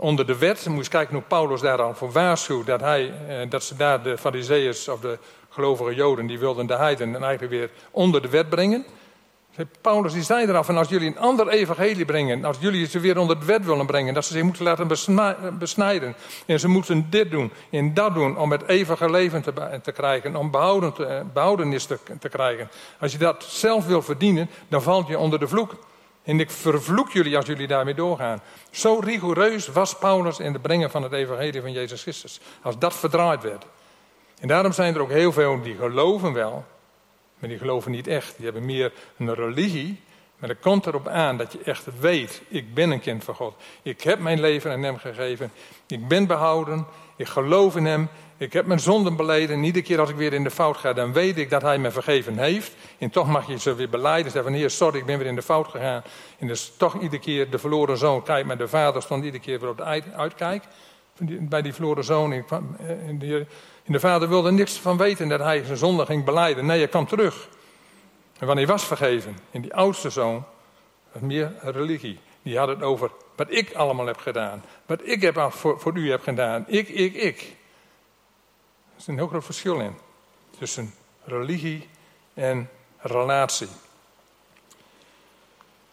Onder 0.00 0.26
de 0.26 0.38
wet, 0.38 0.66
moet 0.68 0.84
je 0.84 0.90
kijken 0.90 1.14
hoe 1.14 1.24
Paulus 1.28 1.60
daar 1.60 1.82
al 1.82 1.94
voor 1.94 2.12
waarschuwt. 2.12 2.66
Dat, 2.66 2.80
hij, 2.80 3.12
eh, 3.28 3.50
dat 3.50 3.64
ze 3.64 3.76
daar 3.76 4.02
de 4.02 4.18
fariseeërs 4.18 4.88
of 4.88 5.00
de 5.00 5.18
gelovige 5.48 5.94
joden, 5.94 6.26
die 6.26 6.38
wilden 6.38 6.66
de 6.66 6.74
heiden 6.76 7.22
eigenlijk 7.22 7.52
weer 7.52 7.70
onder 7.90 8.22
de 8.22 8.28
wet 8.28 8.48
brengen. 8.48 8.84
Paulus 9.80 10.12
die 10.12 10.22
zei 10.22 10.46
eraf, 10.46 10.68
en 10.68 10.76
als 10.76 10.88
jullie 10.88 11.08
een 11.08 11.18
ander 11.18 11.48
evangelie 11.48 12.04
brengen, 12.04 12.44
als 12.44 12.56
jullie 12.60 12.86
ze 12.86 13.00
weer 13.00 13.18
onder 13.18 13.40
de 13.40 13.44
wet 13.44 13.64
willen 13.64 13.86
brengen, 13.86 14.14
dat 14.14 14.24
ze 14.24 14.32
zich 14.32 14.42
moeten 14.42 14.64
laten 14.64 14.88
besnijden. 15.58 16.14
En 16.46 16.60
ze 16.60 16.68
moeten 16.68 17.06
dit 17.10 17.30
doen 17.30 17.52
en 17.70 17.94
dat 17.94 18.14
doen 18.14 18.38
om 18.38 18.50
het 18.50 18.62
eeuwige 18.66 19.10
leven 19.10 19.42
te, 19.82 19.92
krijgen, 19.92 20.36
om 20.36 20.54
eh, 20.54 21.20
behoudenis 21.32 21.84
te, 21.84 21.98
te 22.20 22.28
krijgen. 22.28 22.68
Als 23.00 23.12
je 23.12 23.18
dat 23.18 23.44
zelf 23.48 23.86
wil 23.86 24.02
verdienen, 24.02 24.50
dan 24.68 24.82
valt 24.82 25.06
je 25.06 25.18
onder 25.18 25.38
de 25.38 25.48
vloek. 25.48 25.74
En 26.22 26.40
ik 26.40 26.50
vervloek 26.50 27.10
jullie 27.10 27.36
als 27.36 27.46
jullie 27.46 27.66
daarmee 27.66 27.94
doorgaan. 27.94 28.42
Zo 28.70 28.98
rigoureus 28.98 29.68
was 29.68 29.98
Paulus 29.98 30.38
in 30.38 30.52
het 30.52 30.62
brengen 30.62 30.90
van 30.90 31.02
het 31.02 31.12
evangelie 31.12 31.60
van 31.60 31.72
Jezus 31.72 32.02
Christus. 32.02 32.40
Als 32.62 32.78
dat 32.78 32.94
verdraaid 32.94 33.42
werd. 33.42 33.66
En 34.40 34.48
daarom 34.48 34.72
zijn 34.72 34.94
er 34.94 35.00
ook 35.00 35.10
heel 35.10 35.32
veel 35.32 35.62
die 35.62 35.76
geloven 35.76 36.32
wel, 36.32 36.64
maar 37.38 37.48
die 37.48 37.58
geloven 37.58 37.90
niet 37.90 38.06
echt. 38.06 38.34
Die 38.36 38.44
hebben 38.44 38.64
meer 38.64 38.92
een 39.16 39.34
religie. 39.34 40.00
Maar 40.38 40.48
het 40.48 40.60
komt 40.60 40.86
erop 40.86 41.08
aan 41.08 41.36
dat 41.36 41.52
je 41.52 41.58
echt 41.64 41.98
weet: 41.98 42.42
ik 42.48 42.74
ben 42.74 42.90
een 42.90 43.00
kind 43.00 43.24
van 43.24 43.34
God. 43.34 43.54
Ik 43.82 44.00
heb 44.00 44.18
mijn 44.18 44.40
leven 44.40 44.72
aan 44.72 44.82
Hem 44.82 44.98
gegeven. 44.98 45.52
Ik 45.86 46.08
ben 46.08 46.26
behouden. 46.26 46.86
Ik 47.16 47.28
geloof 47.28 47.76
in 47.76 47.84
Hem. 47.84 48.08
Ik 48.40 48.52
heb 48.52 48.66
mijn 48.66 48.80
zonden 48.80 49.16
beleden. 49.16 49.56
En 49.56 49.64
iedere 49.64 49.84
keer 49.84 50.00
als 50.00 50.10
ik 50.10 50.16
weer 50.16 50.32
in 50.32 50.42
de 50.42 50.50
fout 50.50 50.76
ga, 50.76 50.92
dan 50.92 51.12
weet 51.12 51.38
ik 51.38 51.50
dat 51.50 51.62
Hij 51.62 51.78
me 51.78 51.90
vergeven 51.90 52.38
heeft. 52.38 52.72
En 52.98 53.10
toch 53.10 53.26
mag 53.26 53.46
je 53.46 53.58
ze 53.58 53.74
weer 53.74 53.88
beleiden. 53.88 54.32
Zeggen 54.32 54.50
van, 54.50 54.60
Heer, 54.60 54.70
sorry, 54.70 54.98
ik 54.98 55.06
ben 55.06 55.18
weer 55.18 55.26
in 55.26 55.34
de 55.34 55.42
fout 55.42 55.68
gegaan. 55.68 56.02
En 56.38 56.46
dus 56.46 56.72
toch 56.76 57.00
iedere 57.00 57.22
keer 57.22 57.50
de 57.50 57.58
verloren 57.58 57.98
zoon. 57.98 58.22
Kijk, 58.22 58.46
maar 58.46 58.58
de 58.58 58.68
vader 58.68 59.02
stond 59.02 59.24
iedere 59.24 59.42
keer 59.42 59.60
weer 59.60 59.68
op 59.68 59.76
de 59.76 60.02
uitkijk. 60.16 60.64
Bij 61.24 61.62
die 61.62 61.74
verloren 61.74 62.04
zoon. 62.04 62.32
En 62.32 63.18
de, 63.18 63.46
en 63.84 63.92
de 63.92 64.00
vader 64.00 64.28
wilde 64.28 64.52
niks 64.52 64.72
van 64.72 64.96
weten 64.96 65.28
dat 65.28 65.40
hij 65.40 65.64
zijn 65.64 65.78
zonde 65.78 66.06
ging 66.06 66.24
beleiden. 66.24 66.66
Nee, 66.66 66.78
hij 66.78 66.88
kwam 66.88 67.06
terug. 67.06 67.48
En 68.38 68.46
wanneer 68.46 68.66
was 68.66 68.84
vergeven, 68.84 69.36
en 69.50 69.60
die 69.60 69.74
oudste 69.74 70.10
zoon, 70.10 70.44
meer 71.18 71.52
religie. 71.60 72.18
Die 72.42 72.58
had 72.58 72.68
het 72.68 72.82
over 72.82 73.10
wat 73.36 73.46
ik 73.50 73.74
allemaal 73.74 74.06
heb 74.06 74.18
gedaan. 74.18 74.64
Wat 74.86 75.00
ik 75.04 75.22
heb 75.22 75.46
voor, 75.50 75.80
voor 75.80 75.96
u 75.96 76.10
heb 76.10 76.22
gedaan. 76.22 76.64
Ik, 76.68 76.88
ik, 76.88 77.14
ik. 77.14 77.58
Er 79.00 79.06
is 79.06 79.12
een 79.12 79.18
heel 79.18 79.28
groot 79.28 79.44
verschil 79.44 79.80
in. 79.80 79.96
Tussen 80.58 80.94
religie 81.24 81.88
en 82.34 82.70
relatie. 82.98 83.68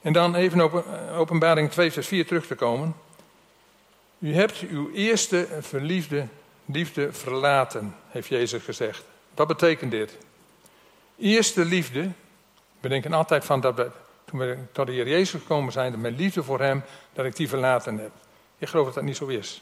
En 0.01 0.13
dan 0.13 0.35
even 0.35 0.61
op 0.61 0.85
openbaring 1.15 1.71
2 1.71 1.91
vers 1.91 2.07
4 2.07 2.27
terug 2.27 2.47
te 2.47 2.55
komen. 2.55 2.95
U 4.19 4.33
hebt 4.33 4.59
uw 4.59 4.91
eerste 4.91 5.47
verliefde 5.61 6.27
liefde 6.65 7.13
verlaten, 7.13 7.95
heeft 8.07 8.27
Jezus 8.27 8.63
gezegd. 8.63 9.03
Wat 9.33 9.47
betekent 9.47 9.91
dit? 9.91 10.17
Eerste 11.17 11.65
liefde, 11.65 12.11
we 12.79 12.89
denken 12.89 13.13
altijd 13.13 13.45
van 13.45 13.61
dat 13.61 13.75
toen 14.25 14.39
we 14.39 14.57
tot 14.71 14.85
de 14.85 14.91
Heer 14.91 15.07
Jezus 15.07 15.41
gekomen 15.41 15.71
zijn, 15.71 16.01
mijn 16.01 16.15
liefde 16.15 16.43
voor 16.43 16.59
Hem, 16.59 16.83
dat 17.13 17.25
ik 17.25 17.35
die 17.35 17.49
verlaten 17.49 17.97
heb. 17.97 18.11
Ik 18.57 18.67
geloof 18.67 18.85
dat 18.85 18.93
dat 18.93 19.03
niet 19.03 19.17
zo 19.17 19.27
is. 19.27 19.61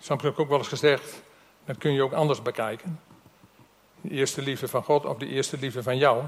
Soms 0.00 0.22
heb 0.22 0.32
ik 0.32 0.38
ook 0.38 0.48
wel 0.48 0.58
eens 0.58 0.68
gezegd, 0.68 1.22
dat 1.64 1.78
kun 1.78 1.92
je 1.92 2.02
ook 2.02 2.12
anders 2.12 2.42
bekijken. 2.42 3.00
De 4.00 4.10
eerste 4.10 4.42
liefde 4.42 4.68
van 4.68 4.82
God 4.82 5.04
of 5.04 5.16
de 5.16 5.28
eerste 5.28 5.58
liefde 5.58 5.82
van 5.82 5.96
jou. 5.96 6.24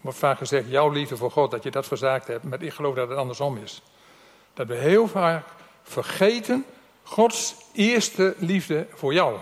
Wordt 0.00 0.18
vaak 0.18 0.38
gezegd, 0.38 0.70
jouw 0.70 0.90
liefde 0.90 1.16
voor 1.16 1.30
God, 1.30 1.50
dat 1.50 1.62
je 1.62 1.70
dat 1.70 1.86
verzaakt 1.86 2.26
hebt. 2.26 2.44
Maar 2.44 2.62
ik 2.62 2.72
geloof 2.72 2.94
dat 2.94 3.08
het 3.08 3.18
andersom 3.18 3.56
is. 3.56 3.82
Dat 4.54 4.66
we 4.66 4.74
heel 4.74 5.08
vaak 5.08 5.46
vergeten 5.82 6.64
Gods 7.02 7.54
eerste 7.72 8.34
liefde 8.38 8.86
voor 8.94 9.12
jou. 9.12 9.38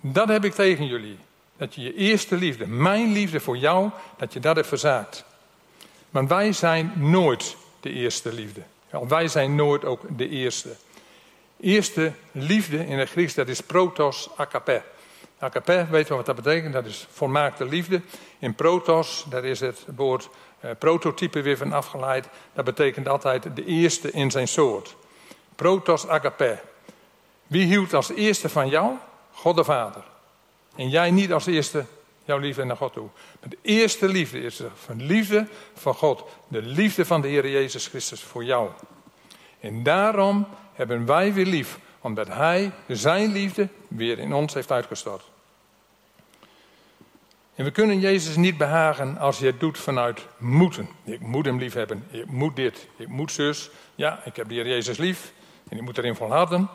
Dat 0.00 0.28
heb 0.28 0.44
ik 0.44 0.54
tegen 0.54 0.86
jullie. 0.86 1.18
Dat 1.56 1.74
je 1.74 1.82
je 1.82 1.94
eerste 1.94 2.36
liefde, 2.36 2.66
mijn 2.66 3.12
liefde 3.12 3.40
voor 3.40 3.56
jou, 3.56 3.90
dat 4.16 4.32
je 4.32 4.40
dat 4.40 4.56
hebt 4.56 4.68
verzaakt. 4.68 5.24
Want 6.10 6.28
wij 6.28 6.52
zijn 6.52 6.92
nooit 6.96 7.56
de 7.80 7.90
eerste 7.90 8.32
liefde. 8.32 8.62
wij 9.08 9.28
zijn 9.28 9.54
nooit 9.54 9.84
ook 9.84 10.18
de 10.18 10.28
eerste. 10.28 10.76
Eerste 11.64 12.12
liefde 12.32 12.86
in 12.86 12.98
het 12.98 13.10
Grieks, 13.10 13.34
dat 13.34 13.48
is 13.48 13.60
protos 13.60 14.30
agape. 14.36 14.82
Agape, 15.38 15.86
weten 15.90 16.08
we 16.08 16.16
wat 16.16 16.26
dat 16.26 16.36
betekent? 16.36 16.72
Dat 16.72 16.86
is 16.86 17.06
volmaakte 17.10 17.64
liefde. 17.64 18.00
In 18.38 18.54
protos, 18.54 19.26
daar 19.28 19.44
is 19.44 19.60
het 19.60 19.84
woord 19.96 20.28
eh, 20.60 20.70
prototype 20.78 21.40
weer 21.42 21.56
van 21.56 21.72
afgeleid. 21.72 22.28
Dat 22.52 22.64
betekent 22.64 23.08
altijd 23.08 23.56
de 23.56 23.64
eerste 23.64 24.10
in 24.10 24.30
zijn 24.30 24.48
soort. 24.48 24.96
Protos 25.54 26.06
agape. 26.06 26.58
Wie 27.46 27.66
hield 27.66 27.94
als 27.94 28.10
eerste 28.10 28.48
van 28.48 28.68
jou? 28.68 28.92
God 29.32 29.56
de 29.56 29.64
Vader. 29.64 30.02
En 30.76 30.88
jij 30.88 31.10
niet 31.10 31.32
als 31.32 31.46
eerste 31.46 31.84
jouw 32.24 32.38
liefde 32.38 32.64
naar 32.64 32.76
God 32.76 32.92
toe. 32.92 33.08
De 33.40 33.58
eerste 33.62 34.08
liefde 34.08 34.40
is 34.40 34.56
de 34.56 34.68
liefde 34.96 35.46
van 35.74 35.94
God. 35.94 36.24
De 36.48 36.62
liefde 36.62 37.04
van 37.04 37.20
de 37.20 37.28
Heer 37.28 37.48
Jezus 37.48 37.86
Christus 37.86 38.22
voor 38.22 38.44
jou. 38.44 38.70
En 39.64 39.82
daarom 39.82 40.46
hebben 40.72 41.06
wij 41.06 41.32
weer 41.32 41.46
lief. 41.46 41.78
Omdat 42.00 42.28
Hij 42.28 42.70
zijn 42.88 43.32
liefde 43.32 43.68
weer 43.88 44.18
in 44.18 44.32
ons 44.32 44.54
heeft 44.54 44.70
uitgestort. 44.70 45.30
En 47.54 47.64
we 47.64 47.70
kunnen 47.70 48.00
Jezus 48.00 48.36
niet 48.36 48.58
behagen 48.58 49.18
als 49.18 49.38
je 49.38 49.46
het 49.46 49.60
doet 49.60 49.78
vanuit 49.78 50.26
moeten. 50.38 50.88
Ik 51.04 51.20
moet 51.20 51.44
hem 51.44 51.58
lief 51.58 51.74
hebben. 51.74 52.04
Ik 52.10 52.26
moet 52.26 52.56
dit. 52.56 52.88
Ik 52.96 53.08
moet 53.08 53.32
zus. 53.32 53.70
Ja, 53.94 54.20
ik 54.24 54.36
heb 54.36 54.48
de 54.48 54.54
Heer 54.54 54.68
Jezus 54.68 54.96
lief. 54.96 55.32
En 55.68 55.76
ik 55.76 55.82
moet 55.82 55.98
erin 55.98 56.16
volharden. 56.16 56.68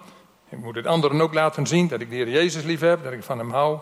Ik 0.50 0.58
moet 0.58 0.76
het 0.76 0.86
anderen 0.86 1.22
ook 1.22 1.34
laten 1.34 1.68
zien 1.68 1.88
dat 1.88 2.02
ik 2.02 2.10
de 2.10 2.16
Heer 2.16 2.30
Jezus 2.30 2.64
lief 2.64 2.80
heb. 2.80 3.04
Dat 3.04 3.14
ik 3.14 3.24
van 3.24 3.38
hem 3.38 3.52
hou. 3.52 3.80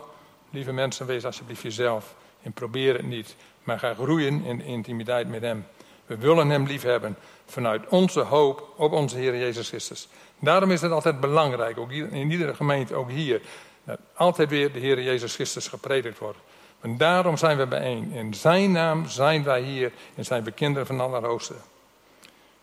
Lieve 0.49 0.71
mensen, 0.71 1.05
wees 1.05 1.25
alsjeblieft 1.25 1.61
jezelf. 1.61 2.15
En 2.41 2.51
probeer 2.51 2.93
het 2.93 3.07
niet. 3.07 3.35
Maar 3.63 3.79
ga 3.79 3.93
groeien 3.93 4.43
in 4.43 4.61
intimiteit 4.61 5.29
met 5.29 5.41
hem. 5.41 5.65
We 6.05 6.17
willen 6.17 6.49
hem 6.49 6.65
lief 6.65 6.81
hebben 6.81 7.17
vanuit 7.47 7.87
onze 7.89 8.19
hoop 8.19 8.73
op 8.75 8.91
onze 8.91 9.17
Heer 9.17 9.37
Jezus 9.37 9.67
Christus. 9.67 10.07
Daarom 10.39 10.71
is 10.71 10.81
het 10.81 10.91
altijd 10.91 11.19
belangrijk, 11.19 11.77
ook 11.77 11.91
in 11.91 12.31
iedere 12.31 12.55
gemeente, 12.55 12.95
ook 12.95 13.09
hier, 13.09 13.41
dat 13.83 13.99
altijd 14.13 14.49
weer 14.49 14.73
de 14.73 14.79
Heer 14.79 15.01
Jezus 15.01 15.35
Christus 15.35 15.67
gepredikt 15.67 16.19
wordt. 16.19 16.37
En 16.81 16.97
daarom 16.97 17.37
zijn 17.37 17.57
we 17.57 17.67
bijeen. 17.67 18.11
In 18.11 18.33
zijn 18.33 18.71
naam 18.71 19.07
zijn 19.07 19.43
wij 19.43 19.61
hier 19.61 19.91
en 20.15 20.25
zijn 20.25 20.43
we 20.43 20.51
kinderen 20.51 20.87
van 20.87 20.99
Allerhoogste. 20.99 21.53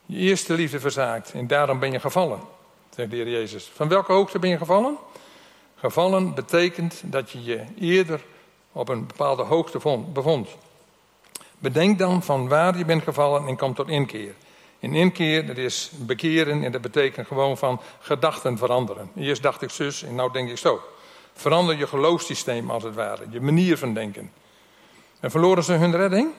Je 0.07 0.19
eerste 0.19 0.55
liefde 0.55 0.81
verzaakt 0.81 1.33
en 1.33 1.47
daarom 1.47 1.79
ben 1.79 1.93
je 1.93 2.01
gevallen, 2.01 2.41
zegt 2.95 3.11
de 3.11 3.17
Heer 3.17 3.29
Jezus. 3.29 3.71
Van 3.75 3.89
welke 3.89 4.13
hoogte 4.13 4.39
ben 4.39 4.51
je 4.51 4.59
gevallen? 4.59 4.97
Gevallen 5.77 6.35
betekent 6.35 7.03
dat 7.05 7.31
je 7.31 7.45
je 7.45 7.65
eerder 7.81 8.25
op 8.73 8.89
een 8.89 9.07
bepaalde 9.07 9.43
hoogte 9.43 10.03
bevond. 10.13 10.49
Bedenk 11.59 11.99
dan 11.99 12.23
van 12.23 12.49
waar 12.49 12.79
je 12.79 12.85
bent 12.85 13.03
gevallen 13.03 13.47
en 13.47 13.57
kom 13.57 13.75
tot 13.75 13.89
inkeer. 13.89 14.35
In 14.85 14.95
inkeer, 14.95 15.47
dat 15.47 15.57
is 15.57 15.91
bekeren 15.97 16.65
en 16.65 16.73
dat 16.73 16.81
betekent 16.81 17.27
gewoon 17.27 17.59
van 17.59 17.81
gedachten 18.01 18.59
veranderen. 18.59 19.11
Eerst 19.17 19.43
dacht 19.43 19.63
ik 19.63 19.71
zus 19.71 20.03
en 20.03 20.15
nu 20.15 20.29
denk 20.33 20.51
ik 20.51 20.59
zo. 20.59 20.81
Verander 21.33 21.77
je 21.77 21.87
geloofssysteem 21.87 22.71
als 22.71 22.83
het 22.83 22.95
ware, 22.95 23.25
je 23.31 23.41
manier 23.41 23.79
van 23.79 23.95
denken. 23.95 24.33
En 25.21 25.31
verloren 25.31 25.65
ze 25.65 25.73
hun 25.73 25.97
redding? 25.97 26.33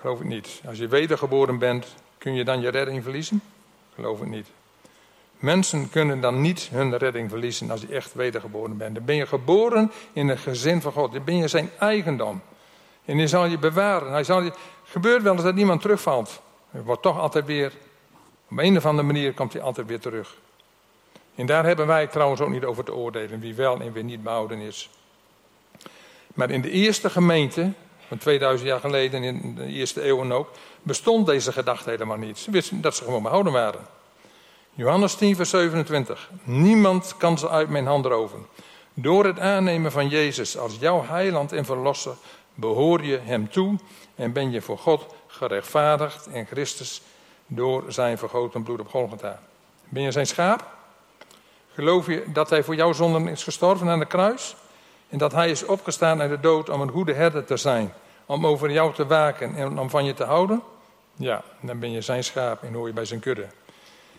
Geloof 0.00 0.20
ik 0.20 0.26
niet. 0.26 0.60
Als 0.66 0.78
je 0.78 0.88
wedergeboren 0.88 1.58
bent, 1.58 1.86
kun 2.18 2.34
je 2.34 2.44
dan 2.44 2.60
je 2.60 2.68
redding 2.68 3.02
verliezen? 3.02 3.42
Geloof 3.94 4.20
ik 4.20 4.28
niet. 4.28 4.46
Mensen 5.38 5.90
kunnen 5.90 6.20
dan 6.20 6.40
niet 6.40 6.68
hun 6.70 6.96
redding 6.96 7.30
verliezen 7.30 7.70
als 7.70 7.80
je 7.80 7.88
echt 7.88 8.14
wedergeboren 8.14 8.76
bent. 8.76 8.94
Dan 8.94 9.04
ben 9.04 9.16
je 9.16 9.26
geboren 9.26 9.92
in 10.12 10.28
het 10.28 10.38
gezin 10.38 10.80
van 10.80 10.92
God. 10.92 11.12
Dan 11.12 11.24
ben 11.24 11.36
je 11.36 11.48
zijn 11.48 11.70
eigendom. 11.78 12.42
En 13.04 13.16
hij 13.16 13.26
zal 13.26 13.44
je 13.44 13.58
bewaren. 13.58 14.12
Hij 14.12 14.24
zal 14.24 14.42
je... 14.42 14.52
gebeurt 14.84 15.22
wel 15.22 15.32
eens 15.32 15.42
dat 15.42 15.54
niemand 15.54 15.80
terugvalt. 15.80 16.44
Wordt 16.84 17.02
toch 17.02 17.18
altijd 17.18 17.46
weer... 17.46 17.72
Op 18.50 18.58
een 18.58 18.76
of 18.76 18.86
andere 18.86 19.06
manier 19.06 19.34
komt 19.34 19.52
hij 19.52 19.62
altijd 19.62 19.86
weer 19.86 20.00
terug. 20.00 20.36
En 21.34 21.46
daar 21.46 21.64
hebben 21.64 21.86
wij 21.86 22.06
trouwens 22.06 22.40
ook 22.40 22.50
niet 22.50 22.64
over 22.64 22.84
te 22.84 22.94
oordelen, 22.94 23.40
wie 23.40 23.54
wel 23.54 23.80
en 23.80 23.92
wie 23.92 24.04
niet 24.04 24.22
behouden 24.22 24.58
is. 24.58 24.90
Maar 26.34 26.50
in 26.50 26.60
de 26.60 26.70
eerste 26.70 27.10
gemeente, 27.10 27.72
van 28.06 28.18
2000 28.18 28.68
jaar 28.68 28.80
geleden, 28.80 29.22
in 29.22 29.54
de 29.54 29.66
eerste 29.66 30.06
eeuw 30.06 30.32
ook, 30.32 30.50
bestond 30.82 31.26
deze 31.26 31.52
gedachte 31.52 31.90
helemaal 31.90 32.16
niet. 32.16 32.38
Ze 32.38 32.50
wisten 32.50 32.80
dat 32.80 32.96
ze 32.96 33.04
gewoon 33.04 33.22
behouden 33.22 33.52
waren. 33.52 33.80
Johannes 34.74 35.14
10, 35.14 35.36
vers 35.36 35.50
27. 35.50 36.30
Niemand 36.42 37.14
kan 37.16 37.38
ze 37.38 37.48
uit 37.48 37.68
mijn 37.68 37.86
hand 37.86 38.06
roven. 38.06 38.46
Door 38.94 39.24
het 39.24 39.38
aannemen 39.38 39.92
van 39.92 40.08
Jezus 40.08 40.58
als 40.58 40.76
jouw 40.80 41.04
heiland 41.04 41.52
en 41.52 41.64
verlosser 41.64 42.14
behoor 42.54 43.04
je 43.04 43.18
hem 43.18 43.50
toe 43.50 43.78
en 44.14 44.32
ben 44.32 44.50
je 44.50 44.60
voor 44.60 44.78
God 44.78 45.06
gerechtvaardigd 45.36 46.26
in 46.26 46.46
Christus 46.46 47.02
door 47.46 47.84
zijn 47.88 48.18
vergoten 48.18 48.62
bloed 48.62 48.80
op 48.80 48.88
Golgotha. 48.88 49.38
Ben 49.88 50.02
je 50.02 50.10
zijn 50.10 50.26
schaap? 50.26 50.64
Geloof 51.74 52.06
je 52.06 52.24
dat 52.32 52.50
hij 52.50 52.62
voor 52.62 52.74
jouw 52.74 52.92
zonden 52.92 53.28
is 53.28 53.42
gestorven 53.42 53.88
aan 53.88 53.98
de 53.98 54.06
kruis? 54.06 54.56
En 55.08 55.18
dat 55.18 55.32
hij 55.32 55.50
is 55.50 55.64
opgestaan 55.64 56.20
uit 56.20 56.30
de 56.30 56.40
dood 56.40 56.68
om 56.68 56.80
een 56.80 56.90
goede 56.90 57.12
herder 57.12 57.44
te 57.44 57.56
zijn, 57.56 57.92
om 58.26 58.46
over 58.46 58.70
jou 58.70 58.94
te 58.94 59.06
waken 59.06 59.54
en 59.54 59.78
om 59.78 59.90
van 59.90 60.04
je 60.04 60.14
te 60.14 60.24
houden? 60.24 60.62
Ja, 61.16 61.42
dan 61.60 61.78
ben 61.78 61.90
je 61.90 62.00
zijn 62.00 62.24
schaap 62.24 62.62
en 62.62 62.72
hoor 62.72 62.86
je 62.86 62.92
bij 62.92 63.04
zijn 63.04 63.20
kudde. 63.20 63.46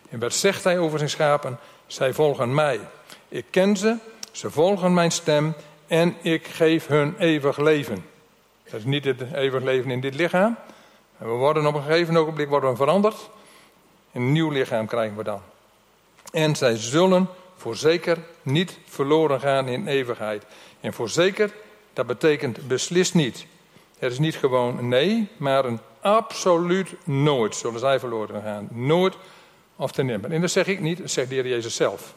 En 0.09 0.19
wat 0.19 0.33
zegt 0.33 0.63
hij 0.63 0.79
over 0.79 0.97
zijn 0.97 1.09
schapen? 1.09 1.59
Zij 1.87 2.13
volgen 2.13 2.53
mij. 2.53 2.79
Ik 3.27 3.45
ken 3.49 3.77
ze, 3.77 3.97
ze 4.31 4.51
volgen 4.51 4.93
mijn 4.93 5.11
stem 5.11 5.53
en 5.87 6.15
ik 6.21 6.47
geef 6.47 6.87
hun 6.87 7.15
eeuwig 7.17 7.57
leven. 7.57 8.05
Dat 8.63 8.79
is 8.79 8.85
niet 8.85 9.05
het 9.05 9.21
eeuwig 9.33 9.63
leven 9.63 9.91
in 9.91 10.01
dit 10.01 10.15
lichaam. 10.15 10.57
We 11.17 11.27
worden 11.27 11.65
op 11.65 11.75
een 11.75 11.83
gegeven 11.83 12.17
ogenblik 12.17 12.49
worden 12.49 12.75
veranderd. 12.75 13.29
Een 14.11 14.31
nieuw 14.31 14.49
lichaam 14.49 14.85
krijgen 14.85 15.17
we 15.17 15.23
dan. 15.23 15.41
En 16.31 16.55
zij 16.55 16.77
zullen 16.77 17.27
voorzeker 17.55 18.17
niet 18.41 18.77
verloren 18.85 19.39
gaan 19.39 19.67
in 19.67 19.87
eeuwigheid. 19.87 20.43
En 20.79 20.93
voorzeker, 20.93 21.53
dat 21.93 22.07
betekent 22.07 22.67
beslist 22.67 23.13
niet. 23.13 23.45
Het 23.99 24.11
is 24.11 24.19
niet 24.19 24.35
gewoon 24.35 24.87
nee, 24.87 25.27
maar 25.37 25.65
een 25.65 25.79
absoluut 26.01 26.93
nooit 27.03 27.55
zullen 27.55 27.79
zij 27.79 27.99
verloren 27.99 28.41
gaan. 28.41 28.67
Nooit 28.71 29.17
of 29.75 29.91
te 29.91 30.03
nimmer. 30.03 30.31
En 30.31 30.41
dat 30.41 30.51
zeg 30.51 30.67
ik 30.67 30.79
niet, 30.79 30.97
dat 30.97 31.11
zegt 31.11 31.29
de 31.29 31.35
Heer 31.35 31.47
Jezus 31.47 31.75
zelf. 31.75 32.13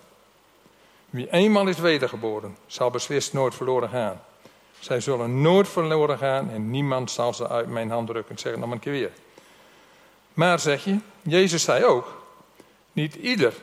Wie 1.11 1.31
eenmaal 1.31 1.67
is 1.67 1.79
wedergeboren, 1.79 2.57
zal 2.67 2.91
beslist 2.91 3.33
nooit 3.33 3.55
verloren 3.55 3.89
gaan. 3.89 4.21
Zij 4.81 5.01
zullen 5.01 5.43
nooit 5.43 5.69
verloren 5.69 6.19
gaan 6.19 6.51
en 6.51 6.71
niemand 6.71 7.11
zal 7.11 7.35
ze 7.35 7.49
uit 7.49 7.69
mijn 7.69 7.91
hand 7.91 8.07
drukken. 8.09 8.35
Ik 8.35 8.41
zeg 8.41 8.53
het 8.53 8.61
nog 8.61 8.71
een 8.71 8.79
keer 8.79 8.93
weer. 8.93 9.11
Maar 10.35 10.59
zeg 10.59 10.85
je, 10.85 10.99
Jezus 11.23 11.63
zei 11.63 11.85
ook, 11.85 12.23
niet 12.93 13.15
ieder 13.15 13.55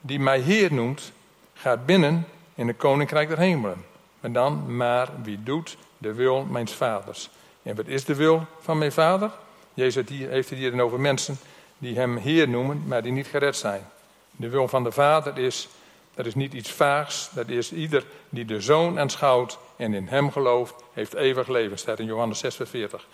die 0.00 0.20
mij 0.20 0.40
Heer 0.40 0.72
noemt, 0.74 1.12
gaat 1.54 1.86
binnen 1.86 2.26
in 2.54 2.68
het 2.68 2.76
koninkrijk 2.76 3.28
der 3.28 3.38
hemelen. 3.38 3.84
Maar 4.20 4.32
dan, 4.32 4.76
maar 4.76 5.08
wie 5.22 5.42
doet 5.42 5.76
de 5.98 6.14
wil 6.14 6.44
mijns 6.44 6.72
vaders. 6.72 7.30
En 7.62 7.76
wat 7.76 7.86
is 7.86 8.04
de 8.04 8.14
wil 8.14 8.46
van 8.60 8.78
mijn 8.78 8.92
vader? 8.92 9.30
Jezus 9.74 10.08
heeft 10.08 10.50
het 10.50 10.58
hier 10.58 10.70
dan 10.70 10.80
over 10.80 11.00
mensen 11.00 11.38
die 11.78 11.96
hem 11.96 12.16
Heer 12.16 12.48
noemen, 12.48 12.82
maar 12.86 13.02
die 13.02 13.12
niet 13.12 13.26
gered 13.26 13.56
zijn. 13.56 13.82
De 14.30 14.48
wil 14.48 14.68
van 14.68 14.84
de 14.84 14.92
Vader 14.92 15.38
is, 15.38 15.68
dat 16.14 16.26
is 16.26 16.34
niet 16.34 16.52
iets 16.52 16.70
vaags, 16.70 17.30
dat 17.34 17.48
is 17.48 17.72
ieder 17.72 18.04
die 18.28 18.44
de 18.44 18.60
Zoon 18.60 18.98
aanschouwt 18.98 19.58
en 19.76 19.94
in 19.94 20.06
hem 20.08 20.30
gelooft, 20.30 20.74
heeft 20.92 21.14
eeuwig 21.14 21.48
leven, 21.48 21.78
staat 21.78 21.98
in 21.98 22.06
Johannes 22.06 22.38
6, 22.38 22.54
vers 22.56 22.70
40. 22.70 23.06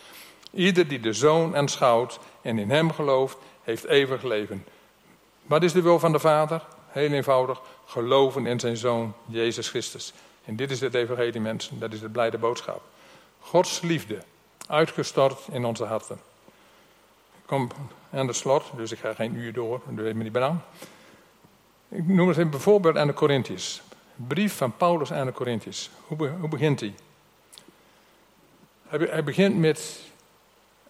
Ieder 0.51 0.89
die 0.89 1.01
de 1.01 1.13
Zoon 1.13 1.57
aanschouwt 1.57 2.19
en 2.43 2.59
in 2.59 2.71
hem 2.71 2.93
gelooft, 2.93 3.37
heeft 3.63 3.85
eeuwig 3.85 4.23
leven. 4.23 4.65
Wat 5.43 5.63
is 5.63 5.73
de 5.73 5.83
wil 5.83 5.99
van 5.99 6.13
de 6.13 6.19
Vader? 6.19 6.63
Heel 6.89 7.11
eenvoudig, 7.11 7.61
geloven 7.87 8.47
in 8.47 8.61
zijn 8.61 8.77
Zoon, 8.77 9.15
Jezus 9.27 9.69
Christus. 9.69 10.13
En 10.45 10.57
dit 10.57 10.71
is 10.71 10.81
het 10.81 10.95
evangelie 10.95 11.41
mensen, 11.41 11.79
dat 11.79 11.93
is 11.93 12.01
de 12.01 12.09
blijde 12.09 12.39
boodschap. 12.39 12.83
Gods 13.41 13.81
liefde, 13.81 14.23
uitgestort 14.67 15.41
in 15.51 15.65
onze 15.65 15.85
harten. 15.85 16.21
Ik 17.33 17.47
kom 17.47 17.71
aan 18.11 18.27
de 18.27 18.33
slot, 18.33 18.65
dus 18.77 18.93
ik 18.93 18.99
ga 18.99 19.15
geen 19.15 19.35
uur 19.35 19.53
door, 19.53 19.81
dat 19.89 20.05
weet 20.05 20.15
me 20.15 20.23
niet 20.23 20.33
belang. 20.33 20.61
Ik 21.89 22.07
noem 22.07 22.29
het 22.29 22.51
bijvoorbeeld 22.51 22.97
aan 22.97 23.07
de 23.07 23.13
Corinthiërs. 23.13 23.83
Brief 24.15 24.57
van 24.57 24.77
Paulus 24.77 25.13
aan 25.13 25.27
de 25.27 25.33
Corinthiërs. 25.33 25.91
Hoe, 26.07 26.29
hoe 26.29 26.49
begint 26.49 26.81
hij? 26.81 26.95
hij? 28.89 29.25
Begint 29.25 29.59
met 29.59 30.01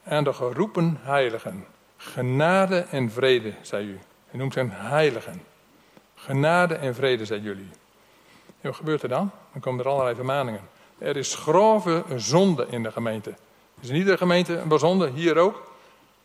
aan 0.04 0.24
de 0.24 0.32
geroepen 0.32 0.98
heiligen. 1.00 1.64
Genade 1.96 2.86
en 2.90 3.10
vrede, 3.10 3.54
zei 3.62 3.86
u. 3.86 3.98
Hij 4.30 4.38
noemt 4.38 4.54
hen 4.54 4.70
heiligen. 4.70 5.42
Genade 6.14 6.74
en 6.74 6.94
vrede, 6.94 7.24
zei 7.24 7.40
jullie. 7.40 7.68
En 8.46 8.68
wat 8.68 8.76
gebeurt 8.76 9.02
er 9.02 9.08
dan? 9.08 9.30
Dan 9.52 9.60
komen 9.60 9.84
er 9.84 9.90
allerlei 9.90 10.14
vermaningen. 10.14 10.60
Er 10.98 11.16
is 11.16 11.34
grove 11.34 12.04
zonde 12.16 12.66
in 12.70 12.82
de 12.82 12.92
gemeente. 12.92 13.34
Dus 13.80 13.88
in 13.88 13.96
iedere 13.96 14.16
gemeente 14.16 14.56
een 14.56 14.78
zonde, 14.78 15.10
hier 15.10 15.36
ook. 15.36 15.72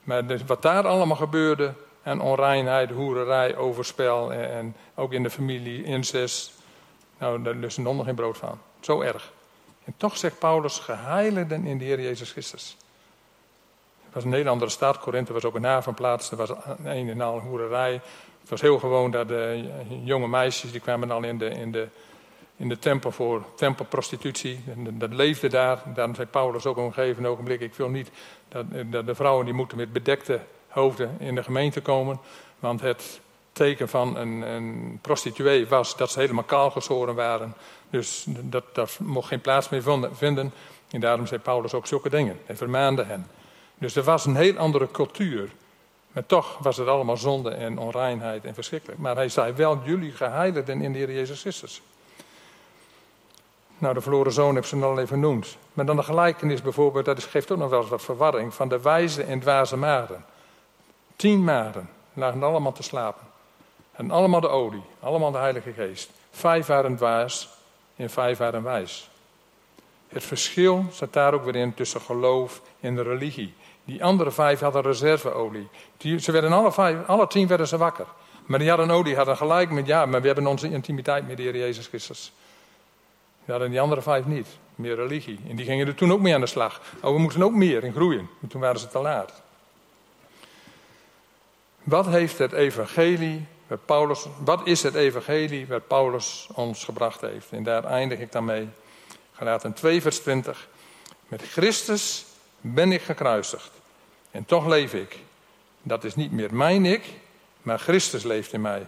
Maar 0.04 0.46
wat 0.46 0.62
daar 0.62 0.88
allemaal 0.88 1.18
gebeurde, 1.18 1.74
en 2.04 2.22
onreinheid, 2.22 2.90
hoererij, 2.90 3.56
overspel 3.56 4.34
en, 4.34 4.76
ook 4.96 5.14
in 5.14 5.24
de 5.24 5.30
familie, 5.30 5.84
incest. 5.84 6.54
Nou, 7.18 7.44
daar 7.44 7.56
lusten 7.56 7.84
nog 7.84 8.06
geen 8.06 8.16
brood 8.16 8.38
van. 8.38 8.60
Zo 8.80 9.02
erg. 9.02 9.32
En 9.84 9.94
toch 9.98 10.18
zegt 10.18 10.40
Paulus, 10.40 10.80
geheiligden 10.80 11.66
in 11.66 11.78
de 11.78 11.84
Heer 11.84 12.02
Jezus 12.02 12.32
Christus. 12.32 12.78
Het 14.06 14.14
was 14.14 14.24
een 14.24 14.34
hele 14.34 14.50
andere 14.50 14.72
stad. 14.72 15.00
Korinthe 15.00 15.34
was 15.34 15.44
ook 15.44 15.56
een 15.56 15.64
havenplaats. 15.64 16.32
Er 16.32 16.38
was 16.38 16.50
een 16.84 17.10
en 17.10 17.22
al 17.22 17.40
hoererij. 17.40 18.02
Het 18.42 18.50
was 18.50 18.62
heel 18.62 18.80
gewoon 18.80 19.12
dat 19.12 19.28
de 19.28 19.70
jonge 20.04 20.28
meisjes, 20.28 20.72
die 20.72 20.82
kwamen 20.82 21.12
al 21.12 21.24
in 21.24 21.38
de, 21.38 21.50
in 21.50 21.72
de, 21.72 21.88
in 22.56 22.70
de 22.70 22.80
tempel 22.80 23.12
voor 23.12 23.44
tempelprostitutie. 23.56 24.64
En 24.76 24.98
dat 24.98 25.14
leefde 25.14 25.48
daar. 25.48 25.82
Daarom 25.94 26.16
zei 26.16 26.28
Paulus 26.28 26.66
ook 26.66 26.78
op 26.78 26.86
een 26.86 26.94
gegeven 26.94 27.26
ogenblik, 27.26 27.62
ik 27.62 27.74
wil 27.74 27.90
niet 27.90 28.12
dat, 28.48 28.66
dat 28.86 29.06
de 29.06 29.16
vrouwen 29.16 29.46
die 29.46 29.54
moeten 29.54 29.78
met 29.78 29.94
bedekte 29.94 30.40
hoofden 30.74 31.16
in 31.20 31.36
de 31.36 31.44
gemeente 31.44 31.82
komen. 31.82 32.20
Want 32.60 32.82
het 32.82 33.22
teken 33.54 33.90
van 33.90 34.18
een, 34.18 34.42
een 34.42 35.00
prostituee 35.02 35.68
was 35.68 35.98
dat 35.98 36.12
ze 36.12 36.20
helemaal 36.20 36.44
kaalgeschoren 36.44 37.16
waren. 37.16 37.54
Dus 37.90 38.26
dat, 38.28 38.64
dat 38.74 38.98
mocht 39.00 39.28
geen 39.28 39.42
plaats 39.42 39.70
meer 39.70 39.84
vinden. 40.14 40.54
En 40.90 41.00
daarom 41.00 41.28
zei 41.28 41.42
Paulus 41.42 41.74
ook 41.74 41.88
zulke 41.88 42.10
dingen. 42.10 42.40
Hij 42.46 42.56
vermaande 42.56 43.04
hen. 43.04 43.28
Dus 43.78 43.96
er 43.96 44.04
was 44.04 44.26
een 44.26 44.36
heel 44.36 44.58
andere 44.58 44.92
cultuur. 44.92 45.50
Maar 46.12 46.26
toch 46.26 46.58
was 46.58 46.78
het 46.78 46.88
allemaal 46.88 47.18
zonde 47.18 47.50
en 47.50 47.78
onreinheid 47.78 48.46
en 48.46 48.54
verschrikkelijk. 48.54 49.00
Maar 49.00 49.16
hij 49.16 49.30
zei 49.30 49.54
wel, 49.54 49.82
jullie 49.84 50.12
geheiligden 50.12 50.82
in 50.82 50.92
de 50.92 50.98
Heer 50.98 51.12
Jezus 51.12 51.42
Christus. 51.42 51.82
Nou, 53.78 53.94
de 53.94 54.02
verloren 54.02 54.32
zoon 54.32 54.56
heb 54.56 54.66
ze 54.66 54.76
al 54.76 55.00
even 55.00 55.08
genoemd. 55.08 55.58
Maar 55.74 55.86
dan 55.86 55.96
de 55.96 56.04
gelijkenis 56.04 56.62
bijvoorbeeld, 56.62 57.06
dat 57.06 57.24
geeft 57.24 57.52
ook 57.52 57.58
nog 57.58 57.70
wel 57.70 57.82
eens 57.82 57.90
wat 57.90 58.02
verwarring. 58.02 58.54
Van 58.54 58.70
de 58.70 58.82
wijze 58.82 59.24
en 59.24 59.40
dwaze 59.40 59.78
maden. 59.78 60.26
Tien 61.24 61.44
maden 61.44 61.90
lagen 62.14 62.44
allemaal 62.44 62.72
te 62.72 62.84
slapen. 62.84 63.28
En 63.92 64.12
allemaal 64.12 64.40
de 64.40 64.48
olie, 64.48 64.84
allemaal 65.00 65.32
de 65.32 65.38
Heilige 65.38 65.74
Geest. 65.74 66.10
Vijf 66.32 66.66
waren 66.66 66.96
dwaas 66.96 67.50
en 67.96 68.10
vijf 68.10 68.38
waren 68.38 68.64
wijs. 68.64 69.10
Het 70.08 70.24
verschil 70.24 70.86
zat 70.92 71.14
daar 71.14 71.34
ook 71.34 71.44
weer 71.44 71.56
in 71.56 71.74
tussen 71.74 72.02
geloof 72.02 72.62
en 72.80 72.96
de 72.96 73.02
religie. 73.02 73.54
Die 73.86 74.04
andere 74.04 74.32
vijf 74.32 74.60
hadden 74.60 74.82
reserveolie. 74.82 75.68
Die, 75.98 76.20
ze 76.20 76.32
werden 76.32 76.52
alle, 76.52 76.72
vijf, 76.72 77.08
alle 77.08 77.28
tien 77.28 77.48
werden 77.48 77.68
ze 77.68 77.78
wakker. 77.78 78.08
Maar 78.46 78.60
die 78.60 78.70
hadden 78.70 78.92
olie, 78.92 79.16
hadden 79.16 79.38
gelijk 79.38 79.70
met 79.70 79.86
ja, 79.86 80.06
maar 80.06 80.22
we 80.22 80.28
hebben 80.28 80.48
onze 80.48 80.70
intimiteit 80.70 81.28
met 81.28 81.38
de 81.38 81.44
Heer 81.44 81.58
Jezus 81.58 81.88
Christus. 81.88 82.32
Die 83.46 83.52
hadden 83.52 83.70
die 83.70 83.82
andere 83.82 84.02
vijf 84.02 84.26
niet. 84.26 84.48
Meer 84.76 84.96
religie. 84.96 85.40
En 85.50 85.56
die 85.56 85.66
gingen 85.66 85.88
er 85.88 85.96
toen 85.96 86.12
ook 86.12 86.22
mee 86.22 86.34
aan 86.34 86.42
de 86.42 86.48
slag. 86.48 86.82
Oh, 87.02 87.14
we 87.14 87.20
moeten 87.20 87.44
ook 87.44 87.54
meer 87.54 87.84
in 87.84 87.94
groeien. 87.94 88.30
Maar 88.40 88.50
toen 88.50 88.62
waren 88.62 88.80
ze 88.80 88.88
te 88.88 89.00
laat. 89.00 89.44
Wat 91.84 92.06
heeft 92.06 92.38
het 92.38 92.52
evangelie, 92.52 93.46
wat, 93.68 93.86
Paulus, 93.86 94.26
wat 94.44 94.68
is 94.68 94.84
het 94.84 94.96
evangelie 94.96 95.68
wat 95.68 95.88
Paulus 95.88 96.48
ons 96.54 96.84
gebracht 96.84 97.22
heeft? 97.22 97.52
En 97.52 97.64
daar 97.64 97.84
eindig 97.84 98.20
ik 98.20 98.32
dan 98.32 98.46
mee. 98.46 98.70
Galaten 99.32 99.74
2 99.74 100.02
vers 100.02 100.20
20. 100.20 100.68
Met 101.28 101.42
Christus 101.42 102.26
ben 102.62 102.92
ik 102.92 103.02
gekruisigd. 103.02 103.72
En 104.32 104.46
toch 104.46 104.68
leef 104.68 104.94
ik. 104.94 105.20
Dat 105.82 106.04
is 106.04 106.16
niet 106.16 106.32
meer 106.32 106.56
mijn 106.56 106.86
ik, 106.86 107.04
maar 107.62 107.80
Christus 107.80 108.24
leeft 108.24 108.54
in 108.54 108.62
mij. 108.62 108.88